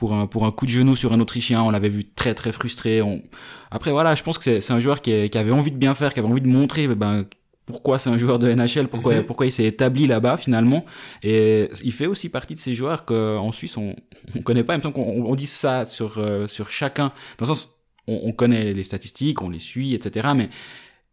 pour 0.02 0.14
un 0.16 0.26
pour 0.26 0.48
un 0.48 0.52
coup 0.52 0.66
de 0.66 0.72
genou 0.72 0.96
sur 0.96 1.14
un 1.14 1.20
Autrichien, 1.20 1.62
on 1.62 1.70
l'avait 1.70 1.88
vu 1.90 2.04
très 2.06 2.34
très 2.34 2.52
frustré. 2.52 3.04
On... 3.04 3.22
Après 3.70 3.92
voilà, 3.92 4.16
je 4.16 4.24
pense 4.24 4.40
que 4.40 4.60
c'est 4.60 4.74
un 4.74 4.80
joueur 4.80 5.00
qui, 5.02 5.12
est- 5.12 5.30
qui 5.30 5.38
avait 5.38 5.52
envie 5.52 5.70
de 5.70 5.78
bien 5.78 5.94
faire, 5.94 6.12
qui 6.12 6.20
avait 6.20 6.28
envie 6.28 6.42
de 6.42 6.48
montrer 6.48 6.88
ben 6.88 7.26
pourquoi 7.68 8.00
c'est 8.00 8.10
un 8.10 8.18
joueur 8.18 8.40
de 8.40 8.52
NHL, 8.52 8.88
pourquoi 8.88 9.22
pourquoi 9.22 9.46
il 9.46 9.52
s'est 9.52 9.66
établi 9.66 10.08
là-bas 10.08 10.38
finalement. 10.38 10.86
Et 11.22 11.70
il 11.84 11.92
fait 11.94 12.08
aussi 12.08 12.30
partie 12.30 12.56
de 12.56 12.60
ces 12.60 12.74
joueurs 12.74 13.06
qu'en 13.06 13.52
Suisse 13.52 13.78
on 13.78 13.96
on 14.36 14.42
connaît 14.42 14.64
pas, 14.64 14.74
même 14.74 14.82
temps 14.82 14.92
qu'on 14.92 15.24
on 15.24 15.36
dit 15.36 15.46
ça 15.46 15.86
sur 15.86 16.18
euh, 16.18 16.48
sur 16.48 16.72
chacun, 16.72 17.10
dans 17.38 17.46
le 17.46 17.54
sens 17.54 17.70
on, 18.08 18.22
on 18.24 18.32
connaît 18.32 18.74
les 18.74 18.84
statistiques, 18.84 19.44
on 19.44 19.50
les 19.52 19.60
suit, 19.60 19.94
etc. 19.94 20.30
Mais 20.36 20.50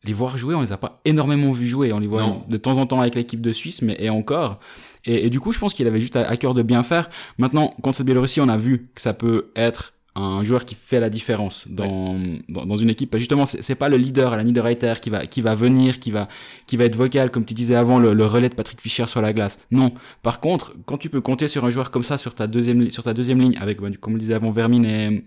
les 0.04 0.12
voir 0.14 0.38
jouer, 0.38 0.54
on 0.54 0.62
les 0.62 0.72
a 0.72 0.78
pas 0.78 1.00
énormément 1.04 1.52
vus 1.52 1.66
jouer. 1.66 1.92
On 1.92 1.98
les 1.98 2.06
voit 2.06 2.22
Non. 2.22 2.42
de 2.48 2.56
temps 2.56 2.78
en 2.78 2.86
temps 2.86 3.00
avec 3.02 3.14
l'équipe 3.16 3.40
de 3.42 3.52
Suisse, 3.52 3.82
mais 3.82 3.96
et 3.98 4.08
encore. 4.08 4.60
Et, 5.08 5.30
du 5.30 5.40
coup, 5.40 5.52
je 5.52 5.58
pense 5.58 5.72
qu'il 5.72 5.86
avait 5.86 6.00
juste 6.00 6.16
à, 6.16 6.28
à 6.28 6.36
cœur 6.36 6.52
de 6.52 6.62
bien 6.62 6.82
faire. 6.82 7.08
Maintenant, 7.38 7.74
contre 7.82 7.96
cette 7.96 8.06
Biélorussie, 8.06 8.40
on 8.42 8.48
a 8.48 8.58
vu 8.58 8.90
que 8.94 9.00
ça 9.00 9.14
peut 9.14 9.50
être 9.56 9.94
un 10.18 10.44
joueur 10.44 10.64
qui 10.64 10.74
fait 10.74 11.00
la 11.00 11.10
différence 11.10 11.66
dans, 11.68 12.18
dans, 12.48 12.66
dans 12.66 12.76
une 12.76 12.90
équipe. 12.90 13.16
Justement, 13.16 13.46
c'est 13.46 13.74
pas 13.74 13.88
le 13.88 13.96
leader, 13.96 14.36
la 14.36 14.42
leader 14.42 14.66
qui 15.00 15.10
va, 15.10 15.26
qui 15.26 15.40
va 15.40 15.54
venir, 15.54 15.98
qui 15.98 16.10
va, 16.10 16.28
qui 16.66 16.76
va 16.76 16.84
être 16.84 16.96
vocal, 16.96 17.30
comme 17.30 17.44
tu 17.44 17.54
disais 17.54 17.74
avant, 17.74 17.98
le, 17.98 18.12
le 18.12 18.26
relais 18.26 18.48
de 18.48 18.54
Patrick 18.54 18.80
Fischer 18.80 19.06
sur 19.06 19.20
la 19.20 19.32
glace. 19.32 19.58
Non. 19.70 19.92
Par 20.22 20.40
contre, 20.40 20.74
quand 20.84 20.98
tu 20.98 21.08
peux 21.08 21.20
compter 21.20 21.48
sur 21.48 21.64
un 21.64 21.70
joueur 21.70 21.90
comme 21.90 22.02
ça 22.02 22.18
sur 22.18 22.34
ta 22.34 22.46
deuxième, 22.46 22.90
sur 22.90 23.04
ta 23.04 23.14
deuxième 23.14 23.40
ligne, 23.40 23.56
avec, 23.60 23.80
bah, 23.80 23.88
comme 24.00 24.14
le 24.14 24.18
disait 24.18 24.34
avant, 24.34 24.50
Vermin 24.50 24.84
et, 24.84 25.24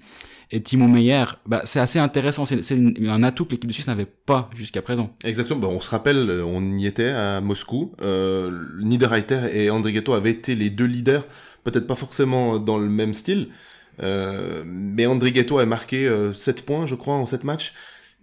et 0.51 0.61
Timo 0.61 0.87
Meyer, 0.87 1.25
bah, 1.45 1.61
c'est 1.63 1.79
assez 1.79 1.99
intéressant. 1.99 2.45
C'est 2.45 2.77
un 3.07 3.23
atout 3.23 3.45
que 3.45 3.51
l'équipe 3.51 3.69
de 3.69 3.73
Suisse 3.73 3.87
n'avait 3.87 4.05
pas 4.05 4.49
jusqu'à 4.53 4.81
présent. 4.81 5.15
Exactement. 5.23 5.59
Bon, 5.59 5.75
on 5.75 5.81
se 5.81 5.89
rappelle, 5.89 6.29
euh, 6.29 6.43
on 6.43 6.77
y 6.77 6.85
était 6.85 7.09
à 7.09 7.39
Moscou. 7.41 7.93
Euh, 8.01 8.65
Niederreiter 8.81 9.41
et 9.53 9.69
Andrighetto 9.69 10.13
avaient 10.13 10.31
été 10.31 10.55
les 10.55 10.69
deux 10.69 10.85
leaders, 10.85 11.25
peut-être 11.63 11.87
pas 11.87 11.95
forcément 11.95 12.59
dans 12.59 12.77
le 12.77 12.89
même 12.89 13.13
style, 13.13 13.49
euh, 14.01 14.63
mais 14.65 15.05
Andrighetto 15.05 15.59
a 15.59 15.65
marqué 15.65 16.05
euh, 16.07 16.33
7 16.33 16.65
points, 16.65 16.85
je 16.85 16.95
crois, 16.95 17.15
en 17.15 17.25
7 17.25 17.43
matchs. 17.43 17.73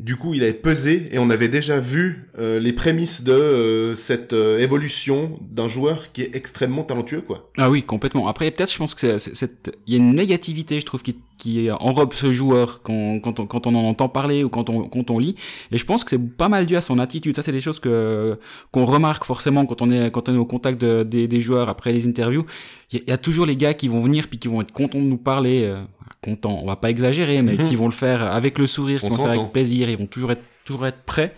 Du 0.01 0.15
coup, 0.15 0.33
il 0.33 0.45
avait 0.45 0.53
pesé 0.53 1.09
et 1.11 1.19
on 1.19 1.29
avait 1.29 1.49
déjà 1.49 1.81
vu 1.81 2.31
euh, 2.39 2.61
les 2.61 2.73
prémices 2.73 3.25
de 3.25 3.33
euh, 3.33 3.95
cette 3.97 4.33
euh, 4.33 4.59
évolution 4.61 5.41
d'un 5.51 5.67
joueur 5.67 6.13
qui 6.13 6.23
est 6.23 6.37
extrêmement 6.37 6.85
talentueux, 6.85 7.21
quoi. 7.21 7.51
Ah 7.59 7.69
oui, 7.69 7.83
complètement. 7.83 8.29
Après, 8.29 8.49
peut-être, 8.53 8.73
je 8.73 8.79
pense 8.79 8.95
que 8.95 9.19
c'est- 9.19 9.73
il 9.89 9.93
y 9.93 9.97
a 9.97 9.99
une 9.99 10.15
négativité, 10.15 10.79
je 10.79 10.87
trouve, 10.87 11.03
qui, 11.03 11.17
qui 11.37 11.69
enrobe 11.73 12.15
ce 12.15 12.33
joueur 12.33 12.81
quand, 12.85 13.19
quand, 13.19 13.41
on, 13.41 13.47
quand 13.47 13.67
on 13.67 13.75
en 13.75 13.85
entend 13.89 14.09
parler 14.09 14.45
ou 14.45 14.49
quand 14.49 14.71
on, 14.71 14.85
quand 14.89 15.11
on 15.11 15.19
lit. 15.19 15.35
Et 15.73 15.79
je 15.79 15.85
pense 15.85 16.05
que 16.05 16.11
c'est 16.11 16.29
pas 16.37 16.49
mal 16.49 16.67
dû 16.67 16.77
à 16.77 16.81
son 16.81 17.01
attitude. 17.01 17.35
Ça, 17.35 17.43
c'est 17.43 17.51
des 17.51 17.61
choses 17.61 17.81
que 17.81 18.39
qu'on 18.71 18.85
remarque 18.85 19.25
forcément 19.25 19.67
quand 19.67 19.83
on 19.83 19.91
est 19.91 20.13
quand 20.13 20.29
on 20.29 20.35
est 20.35 20.39
au 20.39 20.45
contact 20.47 20.81
de- 20.81 21.03
des, 21.03 21.27
des 21.27 21.41
joueurs 21.41 21.69
après 21.69 21.93
les 21.93 22.07
interviews. 22.07 22.47
Il 22.93 23.01
y, 23.01 23.11
y 23.11 23.13
a 23.13 23.19
toujours 23.19 23.47
les 23.47 23.57
gars 23.57 23.75
qui 23.75 23.89
vont 23.89 24.01
venir 24.01 24.29
puis 24.29 24.39
qui 24.39 24.47
vont 24.47 24.61
être 24.63 24.73
contents 24.73 25.01
de 25.01 25.05
nous 25.07 25.19
parler. 25.19 25.75
Contents, 26.23 26.59
on 26.63 26.67
va 26.67 26.77
pas 26.77 26.91
exagérer, 26.91 27.43
mais 27.43 27.55
Mhm. 27.57 27.65
qui 27.69 27.77
vont 27.77 27.87
le 27.87 27.93
faire 27.93 28.23
avec 28.23 28.59
le 28.59 28.67
sourire, 28.67 29.01
qui 29.01 29.07
On 29.07 29.11
vont 29.11 29.17
le 29.25 29.31
faire 29.31 29.41
avec 29.41 29.53
plaisir. 29.53 29.89
Ils 29.91 29.97
vont 29.99 30.07
toujours 30.07 30.33
être 30.33 30.43
toujours 30.65 30.87
être 30.87 31.03
prêts. 31.05 31.35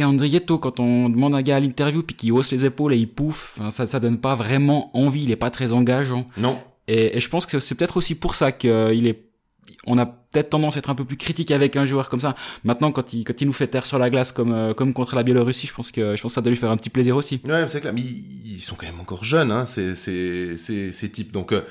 A 0.00 0.06
Andrietto, 0.08 0.58
quand 0.58 0.78
on 0.78 1.08
demande 1.08 1.34
à 1.34 1.38
un 1.38 1.42
gars 1.42 1.56
à 1.56 1.60
l'interview, 1.60 2.04
puis 2.04 2.14
qu'il 2.14 2.32
hausse 2.32 2.52
les 2.52 2.64
épaules 2.64 2.94
et 2.94 2.96
il 2.96 3.08
pouffe, 3.08 3.54
enfin, 3.58 3.70
ça, 3.70 3.88
ça 3.88 3.98
donne 3.98 4.18
pas 4.18 4.36
vraiment 4.36 4.96
envie, 4.96 5.24
il 5.24 5.32
est 5.32 5.36
pas 5.36 5.50
très 5.50 5.72
engageant. 5.72 6.28
Non. 6.36 6.60
Et, 6.86 7.16
et 7.16 7.20
je 7.20 7.28
pense 7.28 7.44
que 7.44 7.58
c'est 7.58 7.74
peut-être 7.74 7.96
aussi 7.96 8.14
pour 8.14 8.36
ça 8.36 8.52
qu'il 8.52 9.08
est, 9.08 9.24
on 9.88 9.98
a 9.98 10.06
peut-être 10.06 10.50
tendance 10.50 10.76
à 10.76 10.78
être 10.78 10.90
un 10.90 10.94
peu 10.94 11.04
plus 11.04 11.16
critique 11.16 11.50
avec 11.50 11.74
un 11.74 11.86
joueur 11.86 12.08
comme 12.08 12.20
ça. 12.20 12.36
Maintenant, 12.62 12.92
quand 12.92 13.12
il, 13.14 13.24
quand 13.24 13.40
il 13.40 13.46
nous 13.48 13.52
fait 13.52 13.66
taire 13.66 13.84
sur 13.84 13.98
la 13.98 14.10
glace 14.10 14.30
comme, 14.30 14.52
euh, 14.52 14.74
comme 14.74 14.92
contre 14.92 15.16
la 15.16 15.24
Biélorussie, 15.24 15.66
je 15.66 15.74
pense 15.74 15.90
que, 15.90 16.14
je 16.14 16.22
pense 16.22 16.30
que 16.30 16.34
ça 16.36 16.40
doit 16.40 16.50
lui 16.50 16.56
faire 16.58 16.70
un 16.70 16.76
petit 16.76 16.90
plaisir 16.90 17.16
aussi. 17.16 17.40
Ouais, 17.44 17.66
c'est 17.66 17.80
clair. 17.80 17.92
Mais 17.92 18.02
ils 18.02 18.52
ils 18.54 18.60
sont 18.60 18.76
quand 18.76 18.86
même 18.86 19.00
encore 19.00 19.24
jeunes, 19.24 19.50
hein, 19.50 19.66
ces, 19.66 19.96
ces, 19.96 20.56
ces, 20.56 20.92
ces 20.92 21.10
types. 21.10 21.32
Donc, 21.32 21.50
euh, 21.50 21.62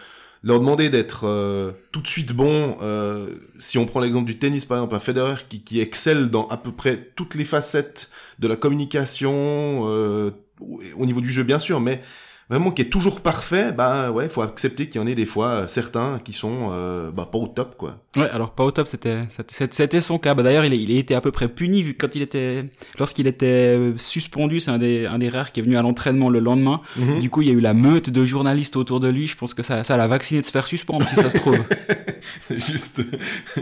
leur 0.44 0.60
demander 0.60 0.90
d'être 0.90 1.28
euh, 1.28 1.72
tout 1.92 2.02
de 2.02 2.08
suite 2.08 2.34
bon, 2.34 2.78
euh, 2.82 3.36
si 3.60 3.78
on 3.78 3.86
prend 3.86 4.00
l'exemple 4.00 4.26
du 4.26 4.40
tennis 4.40 4.66
par 4.66 4.78
exemple, 4.78 4.96
un 4.96 5.00
Federer 5.00 5.36
qui, 5.48 5.82
excelle 5.82 6.30
dans 6.30 6.48
à 6.48 6.58
peu 6.58 6.72
près 6.72 7.12
toutes 7.16 7.36
les 7.36 7.46
facettes 7.46 8.10
de 8.40 8.48
la 8.48 8.56
communication, 8.56 9.82
euh, 9.88 10.32
au 10.60 11.06
niveau 11.06 11.22
du 11.22 11.32
jeu 11.32 11.44
bien 11.44 11.60
sûr, 11.60 11.80
mais 11.80 12.02
vraiment 12.50 12.72
qui 12.72 12.82
est 12.82 12.90
toujours 12.90 13.22
parfait, 13.22 13.72
bah 13.72 14.12
ouais, 14.12 14.28
faut 14.30 14.42
accepter 14.42 14.90
qu'il 14.90 15.00
y 15.00 15.04
en 15.04 15.08
ait 15.08 15.16
des 15.16 15.26
fois 15.28 15.48
euh, 15.50 15.68
certains 15.68 16.20
qui 16.24 16.34
sont 16.34 16.70
euh, 16.72 17.12
bah, 17.12 17.30
pas 17.32 17.38
au 17.38 17.48
top 17.48 17.76
quoi. 17.78 17.98
Ouais, 18.18 18.28
alors 18.32 18.52
pas 18.52 18.64
au 18.64 18.72
top, 18.72 18.88
c'était 18.88 19.18
c'était 19.30 19.68
c'était 19.72 20.02
son 20.02 20.18
cas. 20.18 20.34
Bah, 20.34 20.42
D'ailleurs, 20.44 20.66
il, 20.66 20.74
il 20.74 20.96
a 20.96 21.00
été 21.00 21.14
à 21.16 21.22
peu 21.22 21.32
près 21.32 21.48
puni 21.48 21.84
vu 21.84 21.94
quand 21.94 22.16
il 22.16 22.22
était 22.24 22.66
lorsqu'il 22.98 23.28
était 23.28 23.46
euh, 23.78 23.94
suspendu. 23.98 24.60
C'est 24.60 24.72
un 24.72 24.80
des 24.80 25.06
un 25.06 25.20
des 25.20 25.30
rares 25.30 25.52
qui 25.52 25.60
est 25.60 25.64
venu 25.64 25.78
à 25.78 25.82
l'entraînement 25.84 26.30
le 26.30 26.40
lendemain. 26.40 26.82
Mhm. 26.98 27.20
Du 27.20 27.30
coup, 27.30 27.42
il 27.44 27.48
y 27.48 27.52
a 27.52 27.54
eu 27.54 27.60
la 27.62 27.74
meute 27.76 28.10
de 28.10 28.26
journalistes 28.26 28.76
autour 28.78 29.00
de 29.00 29.08
lui. 29.10 29.28
Je 29.28 29.36
pense 29.38 29.54
que 29.54 29.62
ça 29.64 29.84
ça 29.84 29.96
l'a 29.98 30.08
vacciné 30.08 30.42
de 30.42 30.46
se 30.46 30.52
faire 30.52 30.66
suspendre 30.68 31.08
si 31.08 31.16
ça 31.16 31.30
se 31.30 31.38
trouve. 31.38 31.60
C'est 32.42 32.60
juste. 32.60 33.02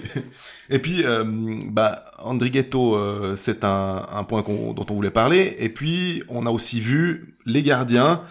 Et 0.69 0.79
puis, 0.79 1.03
euh, 1.03 1.23
bah, 1.67 2.05
Andrighetto, 2.19 2.95
euh, 2.95 3.35
c'est 3.35 3.63
un, 3.63 4.05
un 4.11 4.23
point 4.23 4.43
qu'on- 4.43 4.73
dont 4.73 4.85
on 4.89 4.93
voulait 4.93 5.11
parler. 5.11 5.55
Et 5.59 5.69
puis, 5.69 6.23
on 6.27 6.45
a 6.45 6.49
aussi 6.49 6.79
vu 6.79 7.35
les 7.45 7.63
gardiens. 7.63 8.21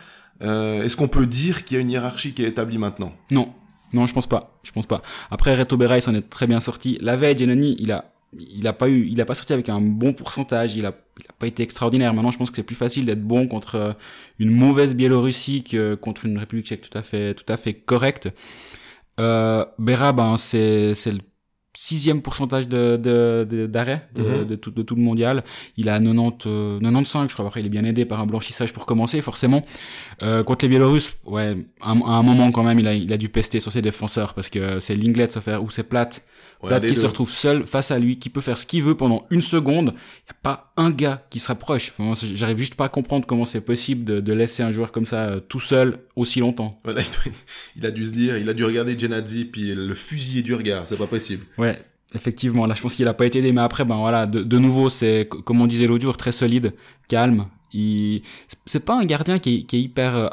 Euh, 0.43 0.83
Est-ce 0.83 0.97
qu'on 0.97 1.09
peut 1.09 1.27
dire 1.27 1.65
qu'il 1.65 1.77
y 1.77 1.79
a 1.79 1.81
une 1.81 1.91
hiérarchie 1.91 2.33
qui 2.33 2.45
est 2.45 2.49
établie 2.49 2.79
maintenant? 2.79 3.13
Non, 3.31 3.53
non, 3.93 4.07
je 4.07 4.13
pense 4.13 4.27
pas. 4.27 4.59
Je 4.63 4.73
pense 4.73 4.87
pas. 4.87 5.03
Après, 5.31 5.55
Reto 5.55 5.77
Berra, 5.77 5.99
il 5.99 6.03
s'en 6.03 6.15
est 6.15 6.29
très 6.29 6.47
bien 6.47 6.61
sorti. 6.61 6.99
La 7.01 7.17
veille, 7.17 7.37
Giannini, 7.37 7.77
il 7.79 7.93
a, 7.93 8.13
il 8.39 8.67
a 8.67 8.73
pas 8.73 8.89
eu, 8.89 9.07
il 9.07 9.21
a 9.21 9.25
pas 9.25 9.35
sorti 9.35 9.53
avec 9.53 9.69
un 9.69 9.81
bon 9.81 10.13
pourcentage. 10.13 10.77
Il 10.77 10.85
a, 10.87 10.93
il 11.19 11.27
a 11.29 11.33
pas 11.39 11.47
été 11.47 11.63
extraordinaire. 11.63 12.13
Maintenant, 12.13 12.31
je 12.31 12.39
pense 12.39 12.51
que 12.51 12.57
c'est 12.57 12.63
plus 12.63 12.77
facile 12.77 13.07
d'être 13.07 13.23
bon 13.23 13.49
contre 13.49 13.75
euh, 13.77 13.93
une 14.39 14.51
mauvaise 14.51 14.95
Biélorussie 14.95 15.63
que 15.65 15.95
contre 15.95 16.27
une 16.27 16.39
République 16.39 16.67
tchèque 16.67 16.89
tout 16.89 16.99
à 16.99 17.03
fait, 17.03 17.35
tout 17.35 17.51
à 17.51 17.57
fait 17.57 17.75
correcte. 17.75 18.29
Euh, 19.19 19.65
Berra, 19.79 20.13
ben, 20.13 20.37
c'est, 20.37 20.95
c'est 20.95 21.13
le 21.13 21.21
sixième 21.77 22.23
pourcentage 22.23 22.69
de, 22.69 22.97
de, 22.97 23.67
d'arrêt 23.67 24.09
de, 24.15 24.23
Mhm. 24.23 24.45
de 24.47 24.57
tout, 24.57 24.71
de 24.71 24.83
tout 24.83 24.95
le 24.97 25.03
mondial. 25.03 25.45
Il 25.77 25.89
a 25.89 25.99
90, 25.99 26.47
euh, 26.47 26.79
95, 26.81 27.29
je 27.29 27.35
crois. 27.35 27.47
Après, 27.47 27.61
il 27.61 27.67
est 27.67 27.71
bien 27.71 27.85
aidé 27.85 28.05
par 28.05 28.21
un 28.21 28.27
blanchissage 28.27 28.73
pour 28.73 28.87
commencer, 28.87 29.21
forcément. 29.21 29.63
Euh, 30.23 30.43
contre 30.43 30.65
les 30.65 30.69
Biélorusses, 30.71 31.13
ouais, 31.25 31.57
à, 31.81 31.91
un- 31.91 32.01
à 32.01 32.11
un 32.13 32.23
moment 32.23 32.51
quand 32.51 32.63
même, 32.65 32.79
il 32.79 32.89
a, 32.89 32.95
il 32.95 33.13
a 33.13 33.17
dû 33.17 33.29
pester 33.29 33.61
sur 33.61 33.71
ses 33.73 33.83
défenseurs 33.83 34.35
parce 34.35 34.49
que 34.51 34.81
c'est 34.81 34.97
Linglet 34.97 35.31
se 35.31 35.41
faire 35.41 35.63
ou 35.63 35.71
c'est 35.71 35.83
Plate, 35.85 36.25
Ouais, 36.63 36.69
Plate 36.69 36.87
qui 36.87 36.95
deux. 36.95 37.01
se 37.03 37.07
retrouve 37.07 37.31
seul 37.31 37.67
face 37.67 37.91
à 37.91 37.99
lui, 37.99 38.19
qui 38.19 38.31
peut 38.31 38.41
faire 38.41 38.57
ce 38.57 38.65
qu'il 38.65 38.83
veut 38.83 38.95
pendant 38.97 39.27
une 39.31 39.43
seconde. 39.43 39.93
Il 40.25 40.29
y 40.29 40.31
a 40.31 40.37
pas 40.43 40.73
un 40.79 40.91
gars 40.91 41.23
qui 41.29 41.39
se 41.39 41.49
rapproche. 41.49 41.93
Enfin, 41.99 42.15
j'arrive 42.35 42.57
juste 42.57 42.75
pas 42.77 42.87
à 42.87 42.89
comprendre 42.89 43.27
comment 43.27 43.45
c'est 43.45 43.61
possible 43.61 44.05
de, 44.05 44.21
de 44.21 44.33
laisser 44.33 44.63
un 44.63 44.73
joueur 44.73 44.91
comme 44.91 45.05
ça 45.05 45.27
euh, 45.27 45.41
tout 45.41 45.61
seul 45.61 45.99
aussi 46.17 46.41
longtemps. 46.41 46.81
Voilà, 46.85 47.03
il, 47.03 47.11
doit- 47.11 47.39
il 47.77 47.87
a 47.87 47.91
dû 47.91 48.07
se 48.07 48.13
dire, 48.13 48.39
il 48.39 48.49
a 48.49 48.55
dû 48.55 48.65
regarder 48.65 48.99
Genadzi 48.99 49.45
puis 49.45 49.75
le 49.75 49.95
fusiller 49.95 50.41
du 50.43 50.55
regard. 50.55 50.87
C'est 50.87 50.97
pas 50.97 51.07
possible. 51.07 51.45
Ouais, 51.59 51.66
effectivement. 52.15 52.67
Là, 52.67 52.75
je 52.75 52.83
pense 52.83 52.95
qu'il 52.95 53.07
a 53.09 53.15
pas 53.15 53.27
été 53.27 53.39
aidé, 53.41 53.53
mais 53.53 53.61
après, 53.61 53.85
ben 53.85 53.97
voilà, 53.97 54.27
de, 54.27 54.43
de 54.43 54.59
nouveau, 54.59 54.89
c'est 54.89 55.29
comme 55.29 55.61
on 55.61 55.67
disait 55.67 55.87
l'autre 55.87 56.03
jour, 56.03 56.17
très 56.17 56.33
solide, 56.33 56.75
calme. 57.09 57.47
Il, 57.73 58.23
c'est 58.65 58.81
pas 58.85 58.99
un 58.99 59.05
gardien 59.05 59.39
qui 59.39 59.59
est, 59.59 59.63
qui 59.65 59.77
est 59.77 59.81
hyper 59.81 60.17
euh, 60.17 60.29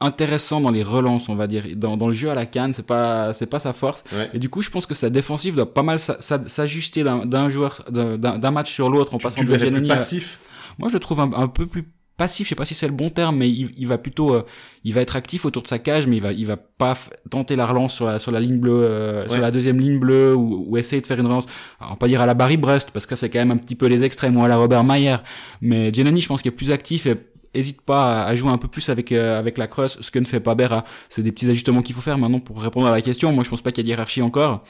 intéressant 0.00 0.60
dans 0.60 0.70
les 0.70 0.82
relances, 0.82 1.28
on 1.28 1.34
va 1.34 1.46
dire. 1.46 1.64
Dans, 1.74 1.96
dans 1.96 2.06
le 2.06 2.12
jeu 2.12 2.30
à 2.30 2.34
la 2.34 2.46
canne, 2.46 2.72
c'est 2.72 2.86
pas, 2.86 3.32
c'est 3.32 3.46
pas 3.46 3.58
sa 3.58 3.72
force. 3.72 4.04
Ouais. 4.12 4.30
Et 4.34 4.38
du 4.38 4.48
coup, 4.48 4.62
je 4.62 4.70
pense 4.70 4.86
que 4.86 4.94
sa 4.94 5.10
défensive 5.10 5.54
doit 5.56 5.72
pas 5.72 5.82
mal 5.82 5.98
s'a- 5.98 6.20
s'a- 6.20 6.46
s'ajuster 6.46 7.02
d'un, 7.02 7.26
d'un 7.26 7.48
joueur, 7.48 7.84
d'un, 7.90 8.50
match 8.50 8.72
sur 8.72 8.90
l'autre 8.90 9.14
en 9.14 9.18
Tu, 9.18 9.24
passant 9.24 9.40
tu 9.40 9.46
de 9.46 9.56
plus 9.56 9.90
à- 9.90 9.96
passif? 9.96 10.40
Moi, 10.78 10.88
je 10.88 10.94
le 10.94 11.00
trouve 11.00 11.20
un, 11.20 11.32
un 11.32 11.48
peu 11.48 11.66
plus 11.66 11.84
passif. 12.18 12.44
Je 12.46 12.50
sais 12.50 12.54
pas 12.54 12.66
si 12.66 12.74
c'est 12.74 12.86
le 12.86 12.92
bon 12.92 13.08
terme, 13.08 13.36
mais 13.38 13.48
il, 13.48 13.70
il 13.78 13.86
va 13.86 13.96
plutôt, 13.96 14.34
euh, 14.34 14.42
il 14.84 14.92
va 14.92 15.00
être 15.00 15.16
actif 15.16 15.46
autour 15.46 15.62
de 15.62 15.68
sa 15.68 15.78
cage, 15.78 16.06
mais 16.06 16.16
il 16.18 16.22
va, 16.22 16.32
il 16.32 16.44
va 16.46 16.58
pas 16.58 16.94
tenter 17.30 17.56
la 17.56 17.66
relance 17.66 17.94
sur 17.94 18.04
la, 18.04 18.18
sur 18.18 18.30
la 18.30 18.40
ligne 18.40 18.58
bleue, 18.58 18.84
euh, 18.84 19.26
sur 19.28 19.40
la 19.40 19.50
deuxième 19.50 19.80
ligne 19.80 19.98
bleue, 19.98 20.34
ou, 20.34 20.66
ou 20.68 20.76
essayer 20.76 21.00
de 21.00 21.06
faire 21.06 21.18
une 21.18 21.26
relance. 21.26 21.46
Alors, 21.80 21.92
on 21.92 21.94
va 21.94 21.98
pas 21.98 22.08
dire 22.08 22.20
à 22.20 22.26
la 22.26 22.34
Barry 22.34 22.58
Brest, 22.58 22.90
parce 22.92 23.06
que 23.06 23.16
c'est 23.16 23.30
quand 23.30 23.38
même 23.38 23.52
un 23.52 23.56
petit 23.56 23.74
peu 23.76 23.86
les 23.86 24.04
extrêmes, 24.04 24.36
ou 24.36 24.44
à 24.44 24.48
la 24.48 24.56
Robert 24.58 24.84
Mayer. 24.84 25.16
Mais 25.62 25.90
Giannini, 25.94 26.20
je 26.20 26.28
pense 26.28 26.42
qu'il 26.42 26.50
est 26.52 26.54
plus 26.54 26.70
actif 26.70 27.06
et 27.06 27.16
hésite 27.54 27.80
pas 27.80 28.24
à- 28.24 28.36
jouer 28.36 28.50
un 28.50 28.58
peu 28.58 28.68
plus 28.68 28.88
avec 28.90 29.10
euh, 29.10 29.38
avec 29.38 29.56
la 29.56 29.66
crosse, 29.66 29.96
ce 30.02 30.10
que 30.10 30.18
ne 30.18 30.26
fait 30.26 30.38
pas 30.40 30.54
Berra. 30.54 30.84
C'est 31.08 31.22
des 31.22 31.32
petits 31.32 31.48
ajustements 31.48 31.80
qu'il 31.82 31.94
faut 31.94 32.02
faire 32.02 32.18
maintenant 32.18 32.40
pour 32.40 32.60
répondre 32.62 32.86
à 32.86 32.90
la 32.90 33.00
question. 33.00 33.32
Moi, 33.32 33.42
je 33.42 33.48
pense 33.50 33.62
pas 33.62 33.72
qu'il 33.72 33.84
y 33.84 33.84
a 33.84 33.86
de 33.86 33.88
hiérarchie 33.88 34.20
encore. 34.22 34.64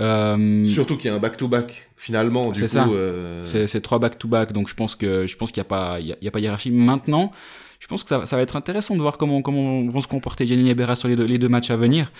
Euh, 0.00 0.64
Surtout 0.64 0.96
qu'il 0.96 1.10
y 1.10 1.12
a 1.12 1.16
un 1.16 1.20
back-to-back. 1.20 1.90
Finalement, 1.96 2.50
du 2.50 2.58
C'est 2.58 2.66
coup, 2.66 2.72
ça. 2.72 2.88
euh, 2.88 3.44
c'est 3.44 3.80
trois 3.80 3.98
back 3.98 4.18
to 4.18 4.26
back, 4.26 4.52
donc 4.52 4.68
je 4.68 4.74
pense 4.74 4.96
que 4.96 5.26
je 5.26 5.36
pense 5.36 5.52
qu'il 5.52 5.58
y 5.60 5.60
a 5.60 5.64
pas 5.64 6.00
il 6.00 6.06
y 6.08 6.12
a, 6.12 6.16
il 6.20 6.24
y 6.24 6.28
a 6.28 6.30
pas 6.30 6.40
hiérarchie. 6.40 6.70
Maintenant, 6.72 7.30
je 7.78 7.86
pense 7.86 8.02
que 8.02 8.08
ça, 8.08 8.18
va- 8.18 8.26
ça 8.26 8.36
va 8.36 8.42
être 8.42 8.56
intéressant 8.56 8.96
de 8.96 9.00
voir 9.00 9.18
comment 9.18 9.42
comment 9.42 9.84
vont 9.88 10.00
se 10.00 10.08
comporter 10.08 10.44
Giannini 10.46 10.70
et 10.70 10.74
Berra 10.74 10.96
sur 10.96 11.08
les 11.08 11.14
deux, 11.16 11.24
les 11.24 11.38
deux 11.38 11.48
matchs 11.48 11.70
à 11.70 11.76
venir. 11.76 12.10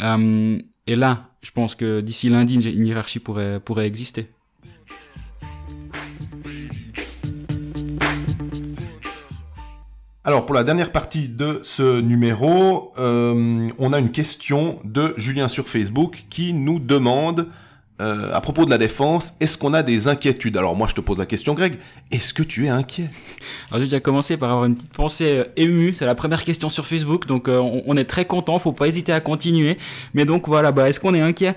Euh, 0.00 0.58
et 0.86 0.96
là, 0.96 1.30
je 1.42 1.50
pense 1.52 1.74
que 1.76 2.00
d'ici 2.00 2.28
lundi, 2.30 2.54
une, 2.56 2.66
une 2.80 2.86
hiérarchie 2.86 3.20
pourrait 3.20 3.60
pourrait 3.60 3.86
exister. 3.86 4.28
Alors 10.22 10.44
pour 10.44 10.54
la 10.54 10.64
dernière 10.64 10.92
partie 10.92 11.28
de 11.28 11.60
ce 11.62 12.00
numéro, 12.00 12.92
euh, 12.98 13.70
on 13.78 13.92
a 13.94 13.98
une 13.98 14.10
question 14.10 14.78
de 14.84 15.14
Julien 15.16 15.48
sur 15.48 15.66
Facebook 15.66 16.24
qui 16.28 16.52
nous 16.52 16.78
demande 16.78 17.48
euh, 18.02 18.30
à 18.34 18.40
propos 18.42 18.66
de 18.66 18.70
la 18.70 18.76
défense, 18.76 19.34
est-ce 19.40 19.56
qu'on 19.56 19.72
a 19.72 19.82
des 19.82 20.08
inquiétudes? 20.08 20.58
Alors 20.58 20.76
moi 20.76 20.88
je 20.88 20.94
te 20.94 21.00
pose 21.00 21.16
la 21.16 21.24
question 21.24 21.54
Greg, 21.54 21.78
est-ce 22.10 22.34
que 22.34 22.42
tu 22.42 22.66
es 22.66 22.68
inquiet? 22.68 23.08
Alors 23.70 23.80
j'ai 23.80 23.86
déjà 23.86 24.00
commencé 24.00 24.36
par 24.36 24.50
avoir 24.50 24.66
une 24.66 24.74
petite 24.74 24.92
pensée 24.92 25.38
euh, 25.38 25.44
émue. 25.56 25.94
C'est 25.94 26.06
la 26.06 26.14
première 26.14 26.44
question 26.44 26.68
sur 26.68 26.86
Facebook, 26.86 27.26
donc 27.26 27.48
on, 27.48 27.82
on 27.86 27.96
est 27.96 28.04
très 28.04 28.26
content. 28.26 28.58
Faut 28.58 28.72
pas 28.72 28.88
hésiter 28.88 29.12
à 29.12 29.20
continuer. 29.20 29.78
Mais 30.12 30.26
donc 30.26 30.48
voilà, 30.48 30.70
bah 30.70 30.88
est-ce 30.88 31.00
qu'on 31.00 31.14
est 31.14 31.20
inquiet? 31.22 31.54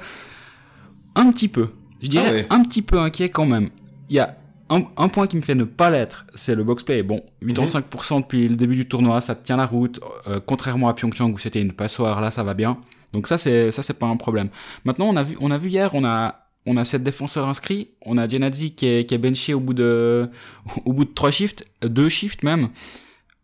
Un 1.15 1.31
petit 1.31 1.49
peu. 1.49 1.69
Je 2.01 2.07
dirais 2.07 2.25
Ah 2.29 2.33
ouais. 2.33 2.45
un 2.49 2.63
petit 2.63 2.81
peu 2.81 2.97
inquiet 2.99 3.27
quand 3.29 3.45
même. 3.45 3.69
Il 4.09 4.15
y 4.15 4.19
a 4.19 4.37
un, 4.73 4.85
un 4.97 5.09
point 5.09 5.27
qui 5.27 5.35
me 5.35 5.41
fait 5.41 5.55
ne 5.55 5.63
pas 5.63 5.89
l'être, 5.89 6.25
c'est 6.35 6.55
le 6.55 6.63
box 6.63 6.83
play. 6.83 7.03
Bon, 7.03 7.21
85% 7.43 8.21
depuis 8.21 8.47
le 8.47 8.55
début 8.55 8.75
du 8.75 8.87
tournoi, 8.87 9.21
ça 9.21 9.35
tient 9.35 9.57
la 9.57 9.65
route. 9.65 9.99
Euh, 10.27 10.39
contrairement 10.45 10.87
à 10.87 10.93
Pyeongchang 10.93 11.31
où 11.31 11.37
c'était 11.37 11.61
une 11.61 11.73
passoire, 11.73 12.21
là 12.21 12.31
ça 12.31 12.43
va 12.43 12.53
bien. 12.53 12.77
Donc 13.13 13.27
ça 13.27 13.37
c'est 13.37 13.71
ça 13.71 13.83
c'est 13.83 13.93
pas 13.93 14.07
un 14.07 14.17
problème. 14.17 14.49
Maintenant 14.85 15.07
on 15.07 15.15
a 15.15 15.23
vu 15.23 15.37
on 15.39 15.51
a 15.51 15.57
vu 15.57 15.69
hier 15.69 15.93
on 15.93 16.03
a 16.03 16.43
on 16.65 16.77
a 16.77 16.85
sept 16.85 17.03
défenseurs 17.03 17.47
inscrits, 17.47 17.89
on 18.01 18.17
a 18.17 18.27
Genadzi 18.27 18.73
qui 18.73 18.87
est, 18.87 19.05
qui 19.05 19.13
est 19.13 19.17
benché 19.17 19.53
au 19.53 19.59
bout 19.59 19.73
de 19.73 20.29
au 20.85 20.93
bout 20.93 21.05
de 21.05 21.13
trois 21.13 21.31
shifts, 21.31 21.67
deux 21.83 22.09
shifts 22.09 22.43
même. 22.43 22.69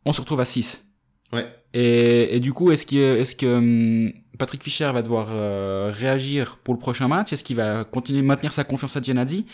On 0.05 0.13
se 0.13 0.21
retrouve 0.21 0.39
à 0.39 0.45
6. 0.45 0.83
Ouais. 1.33 1.45
Et, 1.73 2.35
et 2.35 2.39
du 2.39 2.53
coup, 2.53 2.71
est-ce 2.71 2.85
que, 2.85 3.17
est-ce 3.17 3.35
que 3.35 3.45
hum, 3.45 4.11
Patrick 4.39 4.63
Fischer 4.63 4.89
va 4.91 5.01
devoir 5.01 5.27
euh, 5.31 5.91
réagir 5.93 6.57
pour 6.63 6.73
le 6.73 6.79
prochain 6.79 7.07
match? 7.07 7.33
Est-ce 7.33 7.43
qu'il 7.43 7.57
va 7.57 7.83
continuer 7.83 8.21
de 8.21 8.25
maintenir 8.25 8.53
sa 8.53 8.63
confiance 8.63 8.95
à 8.97 9.01
Genadzi 9.01 9.45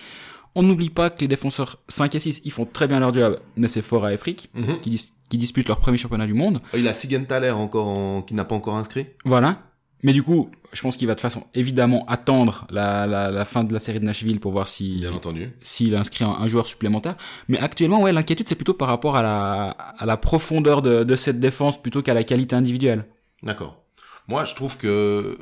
On 0.56 0.64
n'oublie 0.64 0.90
pas 0.90 1.10
que 1.10 1.20
les 1.22 1.28
défenseurs 1.28 1.78
5 1.90 2.16
et 2.16 2.20
6, 2.20 2.42
ils 2.46 2.52
font 2.52 2.66
très 2.66 2.88
bien 2.88 3.00
leur 3.00 3.14
job, 3.14 3.40
mais 3.58 3.68
c'est 3.68 3.82
fort 3.82 4.06
à 4.06 4.14
Efric, 4.14 4.50
Mhm. 4.54 4.80
qui, 4.80 4.90
dis- 4.90 5.12
qui 5.30 5.38
dispute 5.38 5.68
leur 5.68 5.80
premier 5.80 5.98
championnat 5.98 6.28
du 6.28 6.34
monde. 6.34 6.62
Il 6.74 6.88
a 6.88 6.94
Sigenthaler 6.94 7.52
encore 7.52 7.88
en- 7.88 8.22
qui 8.22 8.34
n'a 8.34 8.46
pas 8.46 8.56
encore 8.56 8.76
inscrit. 8.76 9.08
Voilà. 9.26 9.62
Mais 10.04 10.14
du 10.14 10.22
coup, 10.22 10.52
je 10.72 10.82
pense 10.82 10.98
qu'il 10.98 11.08
va 11.08 11.16
de 11.16 11.20
façon 11.20 11.44
évidemment 11.56 12.06
attendre 12.08 12.68
la, 12.70 13.08
la, 13.08 13.32
la 13.32 13.44
fin 13.46 13.64
de 13.64 13.74
la 13.74 13.80
série 13.80 14.00
de 14.00 14.06
Nashville 14.06 14.40
pour 14.40 14.52
voir 14.52 14.68
si 14.68 15.00
Bien 15.00 15.12
entendu. 15.14 15.50
s'il 15.62 15.96
inscrit 15.96 16.24
un, 16.24 16.30
un 16.30 16.48
joueur 16.48 16.68
supplémentaire. 16.68 17.16
Mais 17.48 17.58
actuellement, 17.58 18.02
ouais, 18.04 18.14
l'inquiétude 18.14 18.48
c'est 18.48 18.56
plutôt 18.56 18.76
par 18.76 18.88
rapport 18.88 19.16
à 19.18 19.24
la, 19.24 19.70
à 19.72 20.06
la 20.06 20.16
profondeur 20.18 20.82
de, 20.84 21.04
de 21.04 21.16
cette 21.16 21.40
défense 21.40 21.82
plutôt 21.82 22.04
qu'à 22.04 22.14
la 22.14 22.24
qualité 22.24 22.56
individuelle. 22.56 23.06
D'accord. 23.42 23.82
Moi 24.28 24.46
je 24.46 24.54
trouve 24.54 24.78
que 24.78 25.38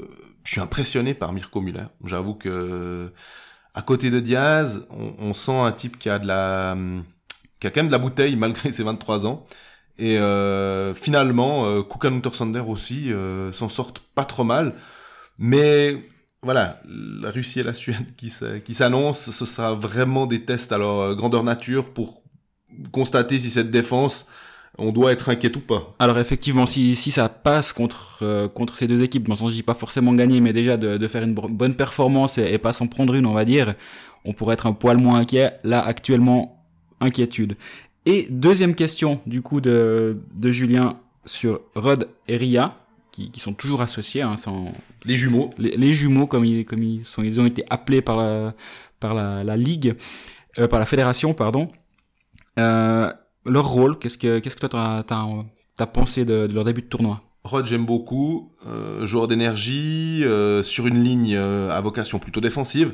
je 0.45 0.51
suis 0.51 0.61
impressionné 0.61 1.13
par 1.13 1.33
Mirko 1.33 1.59
Müller. 1.59 1.85
J'avoue 2.05 2.35
que 2.35 3.11
à 3.73 3.81
côté 3.81 4.11
de 4.11 4.19
Diaz, 4.19 4.85
on, 4.89 5.13
on 5.19 5.33
sent 5.33 5.55
un 5.57 5.71
type 5.71 5.97
qui 5.99 6.09
a 6.09 6.19
de 6.19 6.27
la 6.27 6.75
qui 7.59 7.67
a 7.67 7.71
quand 7.71 7.79
même 7.81 7.87
de 7.87 7.91
la 7.91 7.97
bouteille 7.99 8.35
malgré 8.37 8.71
ses 8.71 8.83
23 8.83 9.25
ans. 9.27 9.45
Et 9.99 10.17
euh, 10.19 10.93
finalement, 10.95 11.65
euh, 11.67 11.83
Kukan 11.83 12.13
Untersander 12.15 12.59
aussi 12.61 13.13
euh, 13.13 13.51
s'en 13.51 13.69
sortent 13.69 13.99
pas 14.15 14.25
trop 14.25 14.43
mal. 14.43 14.75
Mais 15.39 16.07
voilà, 16.43 16.81
la 16.85 17.31
Russie 17.31 17.61
et 17.61 17.63
la 17.63 17.73
Suède 17.73 18.15
qui 18.17 18.29
s'a- 18.29 18.59
qui 18.59 18.73
s'annoncent, 18.73 19.31
ce 19.31 19.45
sera 19.45 19.75
vraiment 19.75 20.27
des 20.27 20.45
tests 20.45 20.71
à 20.73 20.77
leur 20.79 21.15
grandeur 21.15 21.43
nature 21.43 21.93
pour 21.93 22.23
constater 22.91 23.39
si 23.39 23.51
cette 23.51 23.71
défense, 23.71 24.27
on 24.77 24.91
doit 24.91 25.11
être 25.11 25.29
inquiet 25.29 25.55
ou 25.55 25.59
pas. 25.59 25.93
Alors 25.99 26.17
effectivement, 26.17 26.65
si, 26.65 26.95
si 26.95 27.11
ça 27.11 27.29
passe 27.29 27.73
contre, 27.73 28.19
euh, 28.21 28.47
contre 28.47 28.75
ces 28.77 28.87
deux 28.87 29.03
équipes, 29.03 29.27
dans 29.27 29.33
le 29.33 29.37
sens 29.37 29.49
je 29.51 29.55
dis 29.55 29.63
pas 29.63 29.73
forcément 29.75 30.13
gagner, 30.13 30.41
mais 30.41 30.53
déjà 30.53 30.77
de, 30.77 30.97
de 30.97 31.07
faire 31.07 31.23
une 31.23 31.33
bo- 31.33 31.47
bonne 31.47 31.75
performance 31.75 32.37
et, 32.37 32.53
et 32.53 32.57
pas 32.57 32.73
s'en 32.73 32.87
prendre 32.87 33.13
une, 33.13 33.25
on 33.25 33.33
va 33.33 33.45
dire, 33.45 33.75
on 34.25 34.33
pourrait 34.33 34.53
être 34.53 34.65
un 34.67 34.73
poil 34.73 34.97
moins 34.97 35.19
inquiet. 35.19 35.53
Là, 35.63 35.85
actuellement, 35.85 36.63
inquiétude. 36.99 37.55
Et 38.05 38.27
deuxième 38.29 38.75
question, 38.75 39.19
du 39.25 39.41
coup, 39.41 39.61
de, 39.61 40.17
de 40.35 40.51
Julien 40.51 40.97
sur 41.25 41.61
Rod 41.75 42.09
et 42.27 42.37
Ria, 42.37 42.77
qui, 43.11 43.29
qui 43.31 43.39
sont 43.39 43.53
toujours 43.53 43.81
associés, 43.81 44.23
hein, 44.23 44.37
sans, 44.37 44.71
Les 45.05 45.15
jumeaux. 45.17 45.51
les, 45.57 45.77
les 45.77 45.93
jumeaux 45.93 46.25
comme 46.27 46.45
ils 46.45 46.65
comme 46.65 46.81
ils 46.81 47.05
sont 47.05 47.21
ils 47.21 47.39
ont 47.39 47.45
été 47.45 47.63
appelés 47.69 48.01
par 48.01 48.17
la 48.17 48.53
par 48.99 49.13
la, 49.13 49.43
la 49.43 49.55
ligue 49.55 49.95
euh, 50.57 50.67
par 50.67 50.79
la 50.79 50.85
fédération 50.85 51.33
pardon 51.33 51.67
euh, 52.57 53.11
leur 53.45 53.67
rôle 53.67 53.99
qu'est-ce 53.99 54.17
que 54.17 54.39
qu'est-ce 54.39 54.55
que 54.55 54.65
toi 54.65 55.03
t'as 55.75 55.85
pensé 55.85 56.25
de, 56.25 56.47
de 56.47 56.53
leur 56.53 56.63
début 56.63 56.81
de 56.81 56.87
tournoi? 56.87 57.21
Rod, 57.43 57.65
j'aime 57.65 57.85
beaucoup. 57.85 58.49
Euh, 58.65 59.05
joueur 59.05 59.27
d'énergie, 59.27 60.21
euh, 60.23 60.63
sur 60.63 60.87
une 60.87 61.03
ligne 61.03 61.35
euh, 61.35 61.69
à 61.71 61.81
vocation 61.81 62.19
plutôt 62.19 62.39
défensive. 62.39 62.93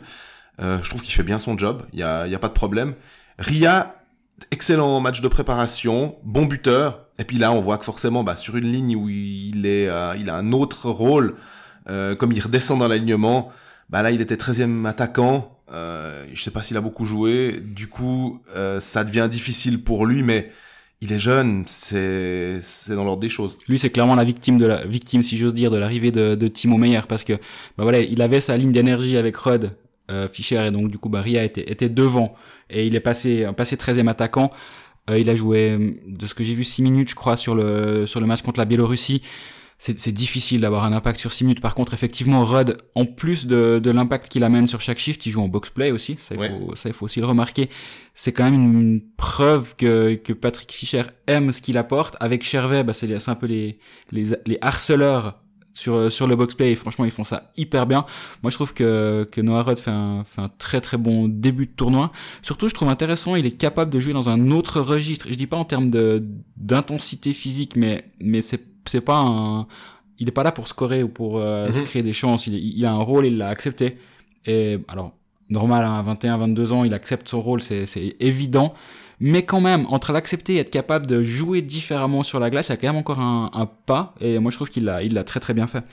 Euh, 0.60 0.79
je 0.82 0.89
trouve 0.89 1.01
qu'il 1.01 1.13
fait 1.13 1.24
bien 1.24 1.39
son 1.39 1.58
job. 1.58 1.84
Il 1.94 2.00
y 2.00 2.03
a, 2.03 2.27
y 2.27 2.34
a, 2.34 2.39
pas 2.39 2.48
de 2.48 2.53
problème. 2.53 2.96
Ria, 3.38 3.91
excellent 4.51 5.00
match 5.01 5.22
de 5.22 5.27
préparation, 5.27 6.15
bon 6.24 6.46
buteur. 6.46 7.06
Et 7.20 7.25
puis 7.25 7.38
là, 7.38 7.51
on 7.51 7.62
voit 7.62 7.77
que 7.77 7.86
forcément, 7.86 8.24
bah, 8.24 8.36
sur 8.36 8.58
une 8.58 8.72
ligne 8.72 8.96
où 8.96 9.08
il 9.08 9.65
est, 9.65 9.86
il 10.18 10.29
a 10.29 10.36
un 10.36 10.51
autre 10.51 10.89
rôle, 10.89 11.36
comme 11.86 12.32
il 12.32 12.39
redescend 12.39 12.79
dans 12.79 12.88
l'alignement, 12.88 13.51
bah 13.89 14.01
là, 14.01 14.12
il 14.12 14.22
était 14.22 14.36
13e 14.36 14.86
attaquant. 14.86 15.58
Euh, 15.71 16.25
je 16.33 16.41
sais 16.41 16.51
pas 16.51 16.63
s'il 16.63 16.77
a 16.77 16.81
beaucoup 16.81 17.05
joué. 17.05 17.59
Du 17.61 17.88
coup, 17.88 18.41
ça 18.79 19.03
devient 19.03 19.27
difficile 19.29 19.83
pour 19.83 20.05
lui, 20.05 20.23
mais 20.23 20.51
il 21.01 21.13
est 21.13 21.19
jeune, 21.19 21.63
c'est 21.65 22.59
c'est 22.61 22.95
dans 22.95 23.05
l'ordre 23.05 23.21
des 23.21 23.29
choses. 23.29 23.57
Lui, 23.67 23.79
c'est 23.79 23.89
clairement 23.89 24.15
la 24.15 24.25
victime 24.25 24.57
de 24.57 24.65
la 24.65 24.85
victime, 24.85 25.23
si 25.23 25.38
j'ose 25.38 25.53
dire, 25.53 25.71
de 25.71 25.77
l'arrivée 25.77 26.11
de, 26.11 26.35
de 26.35 26.47
Timo 26.47 26.77
Meyer, 26.77 27.01
parce 27.07 27.23
que 27.23 27.33
bah 27.33 27.83
voilà, 27.83 27.99
il 27.99 28.21
avait 28.21 28.41
sa 28.41 28.57
ligne 28.57 28.71
d'énergie 28.71 29.15
avec 29.17 29.38
Rod 29.38 29.71
euh, 30.11 30.27
Fischer 30.27 30.65
et 30.67 30.71
donc 30.71 30.89
du 30.89 30.97
coup, 30.97 31.09
bah, 31.09 31.21
Ria 31.21 31.43
était 31.43 31.71
était 31.71 31.89
devant 31.89 32.35
et 32.69 32.85
il 32.85 32.95
est 32.95 32.99
passé 32.99 33.47
passé 33.55 33.77
13e 33.77 34.09
attaquant. 34.09 34.51
Euh, 35.09 35.17
il 35.17 35.29
a 35.29 35.35
joué, 35.35 35.97
de 36.07 36.25
ce 36.25 36.35
que 36.35 36.43
j'ai 36.43 36.53
vu, 36.53 36.63
6 36.63 36.81
minutes, 36.83 37.09
je 37.09 37.15
crois, 37.15 37.38
sur 37.38 37.55
le 37.55 38.05
sur 38.05 38.19
le 38.19 38.27
match 38.27 38.41
contre 38.41 38.59
la 38.59 38.65
Biélorussie 38.65 39.21
c'est 39.81 40.12
difficile 40.12 40.59
d'avoir 40.59 40.83
un 40.83 40.91
impact 40.91 41.21
sur 41.21 41.31
6 41.31 41.45
minutes. 41.45 41.62
Par 41.62 41.74
contre, 41.74 41.93
effectivement, 41.93 42.43
Rudd, 42.43 42.77
en 42.95 43.05
plus 43.05 43.48
de, 43.48 43.79
de 43.79 43.91
l'impact 43.91 44.27
qu'il 44.27 44.43
amène 44.43 44.67
sur 44.67 44.81
chaque 44.81 45.00
shift, 45.00 45.25
il 45.25 45.31
joue 45.31 45.41
en 45.41 45.48
box-play 45.48 45.91
aussi. 45.91 46.17
Ça, 46.19 46.36
il, 46.36 46.50
faut, 46.50 46.75
ça, 46.75 46.89
il 46.89 46.93
faut 46.93 47.05
aussi 47.05 47.21
le 47.21 47.25
remarquer. 47.25 47.69
C'est 48.13 48.33
quand 48.33 48.43
même 48.43 48.55
une 48.55 49.01
preuve 49.15 49.77
que, 49.77 50.15
que 50.15 50.33
Patrick 50.33 50.69
Fischer 50.74 51.03
aime 51.27 51.53
ce 51.53 51.62
qu'il 51.62 51.77
apporte. 51.77 52.17
Avec 52.19 52.43
Chervet, 52.43 52.83
bah, 52.83 52.91
c'est 52.91 53.29
un 53.29 53.36
peu 53.36 53.48
les, 53.48 53.79
les, 54.12 54.36
les 54.45 54.57
harceleurs 54.59 55.41
sur 55.73 56.11
sur 56.11 56.27
le 56.27 56.35
box-play. 56.35 56.71
Et 56.71 56.75
franchement, 56.75 57.05
ils 57.05 57.11
font 57.11 57.23
ça 57.23 57.51
hyper 57.57 57.85
bien. 57.85 58.05
Moi, 58.43 58.49
je 58.49 58.55
trouve 58.55 58.73
que, 58.73 59.27
que 59.31 59.41
Noah 59.41 59.63
Rudd 59.63 59.77
fait 59.77 59.91
un, 59.91 60.23
fait 60.23 60.41
un 60.41 60.49
très 60.49 60.81
très 60.81 60.97
bon 60.97 61.27
début 61.27 61.65
de 61.65 61.71
tournoi. 61.71 62.11
Surtout, 62.41 62.67
je 62.67 62.73
trouve 62.73 62.89
intéressant, 62.89 63.35
il 63.35 63.45
est 63.45 63.57
capable 63.57 63.91
de 63.91 63.99
jouer 63.99 64.13
dans 64.13 64.29
un 64.29 64.51
autre 64.51 64.81
registre. 64.81 65.27
Je 65.29 65.35
dis 65.35 65.47
pas 65.47 65.57
en 65.57 65.65
termes 65.65 65.89
de 65.89 66.23
d'intensité 66.57 67.33
physique, 67.33 67.75
mais 67.75 68.05
mais 68.19 68.41
c'est 68.41 68.65
c'est 68.85 69.01
pas 69.01 69.17
un, 69.17 69.67
il 70.19 70.27
est 70.27 70.33
pas 70.33 70.43
là 70.43 70.51
pour 70.51 70.67
scorer 70.67 71.03
ou 71.03 71.09
pour 71.09 71.39
euh, 71.39 71.67
mhm. 71.67 71.73
se 71.73 71.81
créer 71.81 72.03
des 72.03 72.13
chances. 72.13 72.47
Il, 72.47 72.55
il, 72.55 72.85
a 72.85 72.91
un 72.91 73.01
rôle, 73.01 73.25
il 73.25 73.38
l'a 73.38 73.49
accepté. 73.49 73.97
Et 74.45 74.79
alors, 74.88 75.13
normal, 75.49 75.85
à 75.85 76.01
21, 76.01 76.38
22 76.38 76.73
ans, 76.73 76.83
il 76.83 76.93
accepte 76.93 77.27
son 77.27 77.41
rôle, 77.41 77.61
c'est 77.61 78.15
évident. 78.19 78.73
Mais 79.19 79.43
quand 79.43 79.59
même, 79.59 79.85
entre 79.89 80.13
l'accepter 80.13 80.55
et 80.55 80.57
être 80.59 80.69
capable 80.69 81.05
de 81.05 81.23
jouer 81.23 81.61
différemment 81.61 82.23
sur 82.23 82.39
la 82.39 82.49
glace, 82.49 82.69
il 82.69 82.71
y 82.71 82.73
a 82.73 82.77
quand 82.77 82.88
même 82.88 82.95
encore 82.95 83.19
un, 83.19 83.69
pas. 83.85 84.15
Et 84.21 84.39
moi, 84.39 84.51
je 84.51 84.57
trouve 84.57 84.69
qu'il 84.69 84.85
l'a, 84.85 85.03
il 85.03 85.13
l'a 85.13 85.23
très 85.23 85.39
très 85.39 85.53
bien 85.53 85.67
fait. 85.67 85.83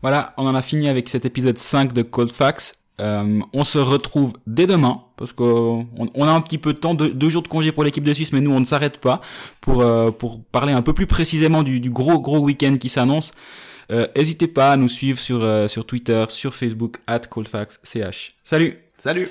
Voilà, 0.00 0.34
on 0.36 0.46
en 0.46 0.54
a 0.54 0.62
fini 0.62 0.88
avec 0.88 1.08
cet 1.08 1.24
épisode 1.24 1.56
5 1.56 1.92
de 1.92 2.02
Cold 2.02 2.30
Facts. 2.30 2.78
Euh, 3.00 3.40
on 3.52 3.64
se 3.64 3.78
retrouve 3.78 4.34
dès 4.46 4.66
demain 4.68 5.00
parce 5.16 5.32
qu'on 5.32 5.88
on 5.96 6.26
a 6.26 6.30
un 6.30 6.40
petit 6.40 6.58
peu 6.58 6.72
de 6.72 6.78
temps, 6.78 6.94
deux, 6.94 7.28
jours 7.28 7.42
de 7.42 7.48
congé 7.48 7.72
pour 7.72 7.82
l'équipe 7.82 8.04
de 8.04 8.14
Suisse, 8.14 8.32
mais 8.32 8.40
nous 8.40 8.52
on 8.52 8.60
ne 8.60 8.64
s'arrête 8.64 8.98
pas 8.98 9.20
pour 9.60 9.80
euh, 9.80 10.12
pour 10.12 10.40
parler 10.44 10.72
un 10.72 10.82
peu 10.82 10.92
plus 10.92 11.06
précisément 11.06 11.64
du, 11.64 11.80
gros 11.90 12.20
gros 12.20 12.38
week-end 12.38 12.76
qui 12.78 12.88
s'annonce. 12.88 13.32
Euh, 13.90 14.06
n'hésitez 14.16 14.48
pas 14.48 14.72
à 14.72 14.76
nous 14.76 14.88
suivre 14.88 15.18
sur 15.18 15.70
sur 15.70 15.86
Twitter, 15.86 16.24
sur 16.28 16.54
Facebook 16.54 16.98
at 17.06 17.20
@coldfaxch. 17.20 18.36
Salut. 18.42 18.78
Salut. 18.98 19.28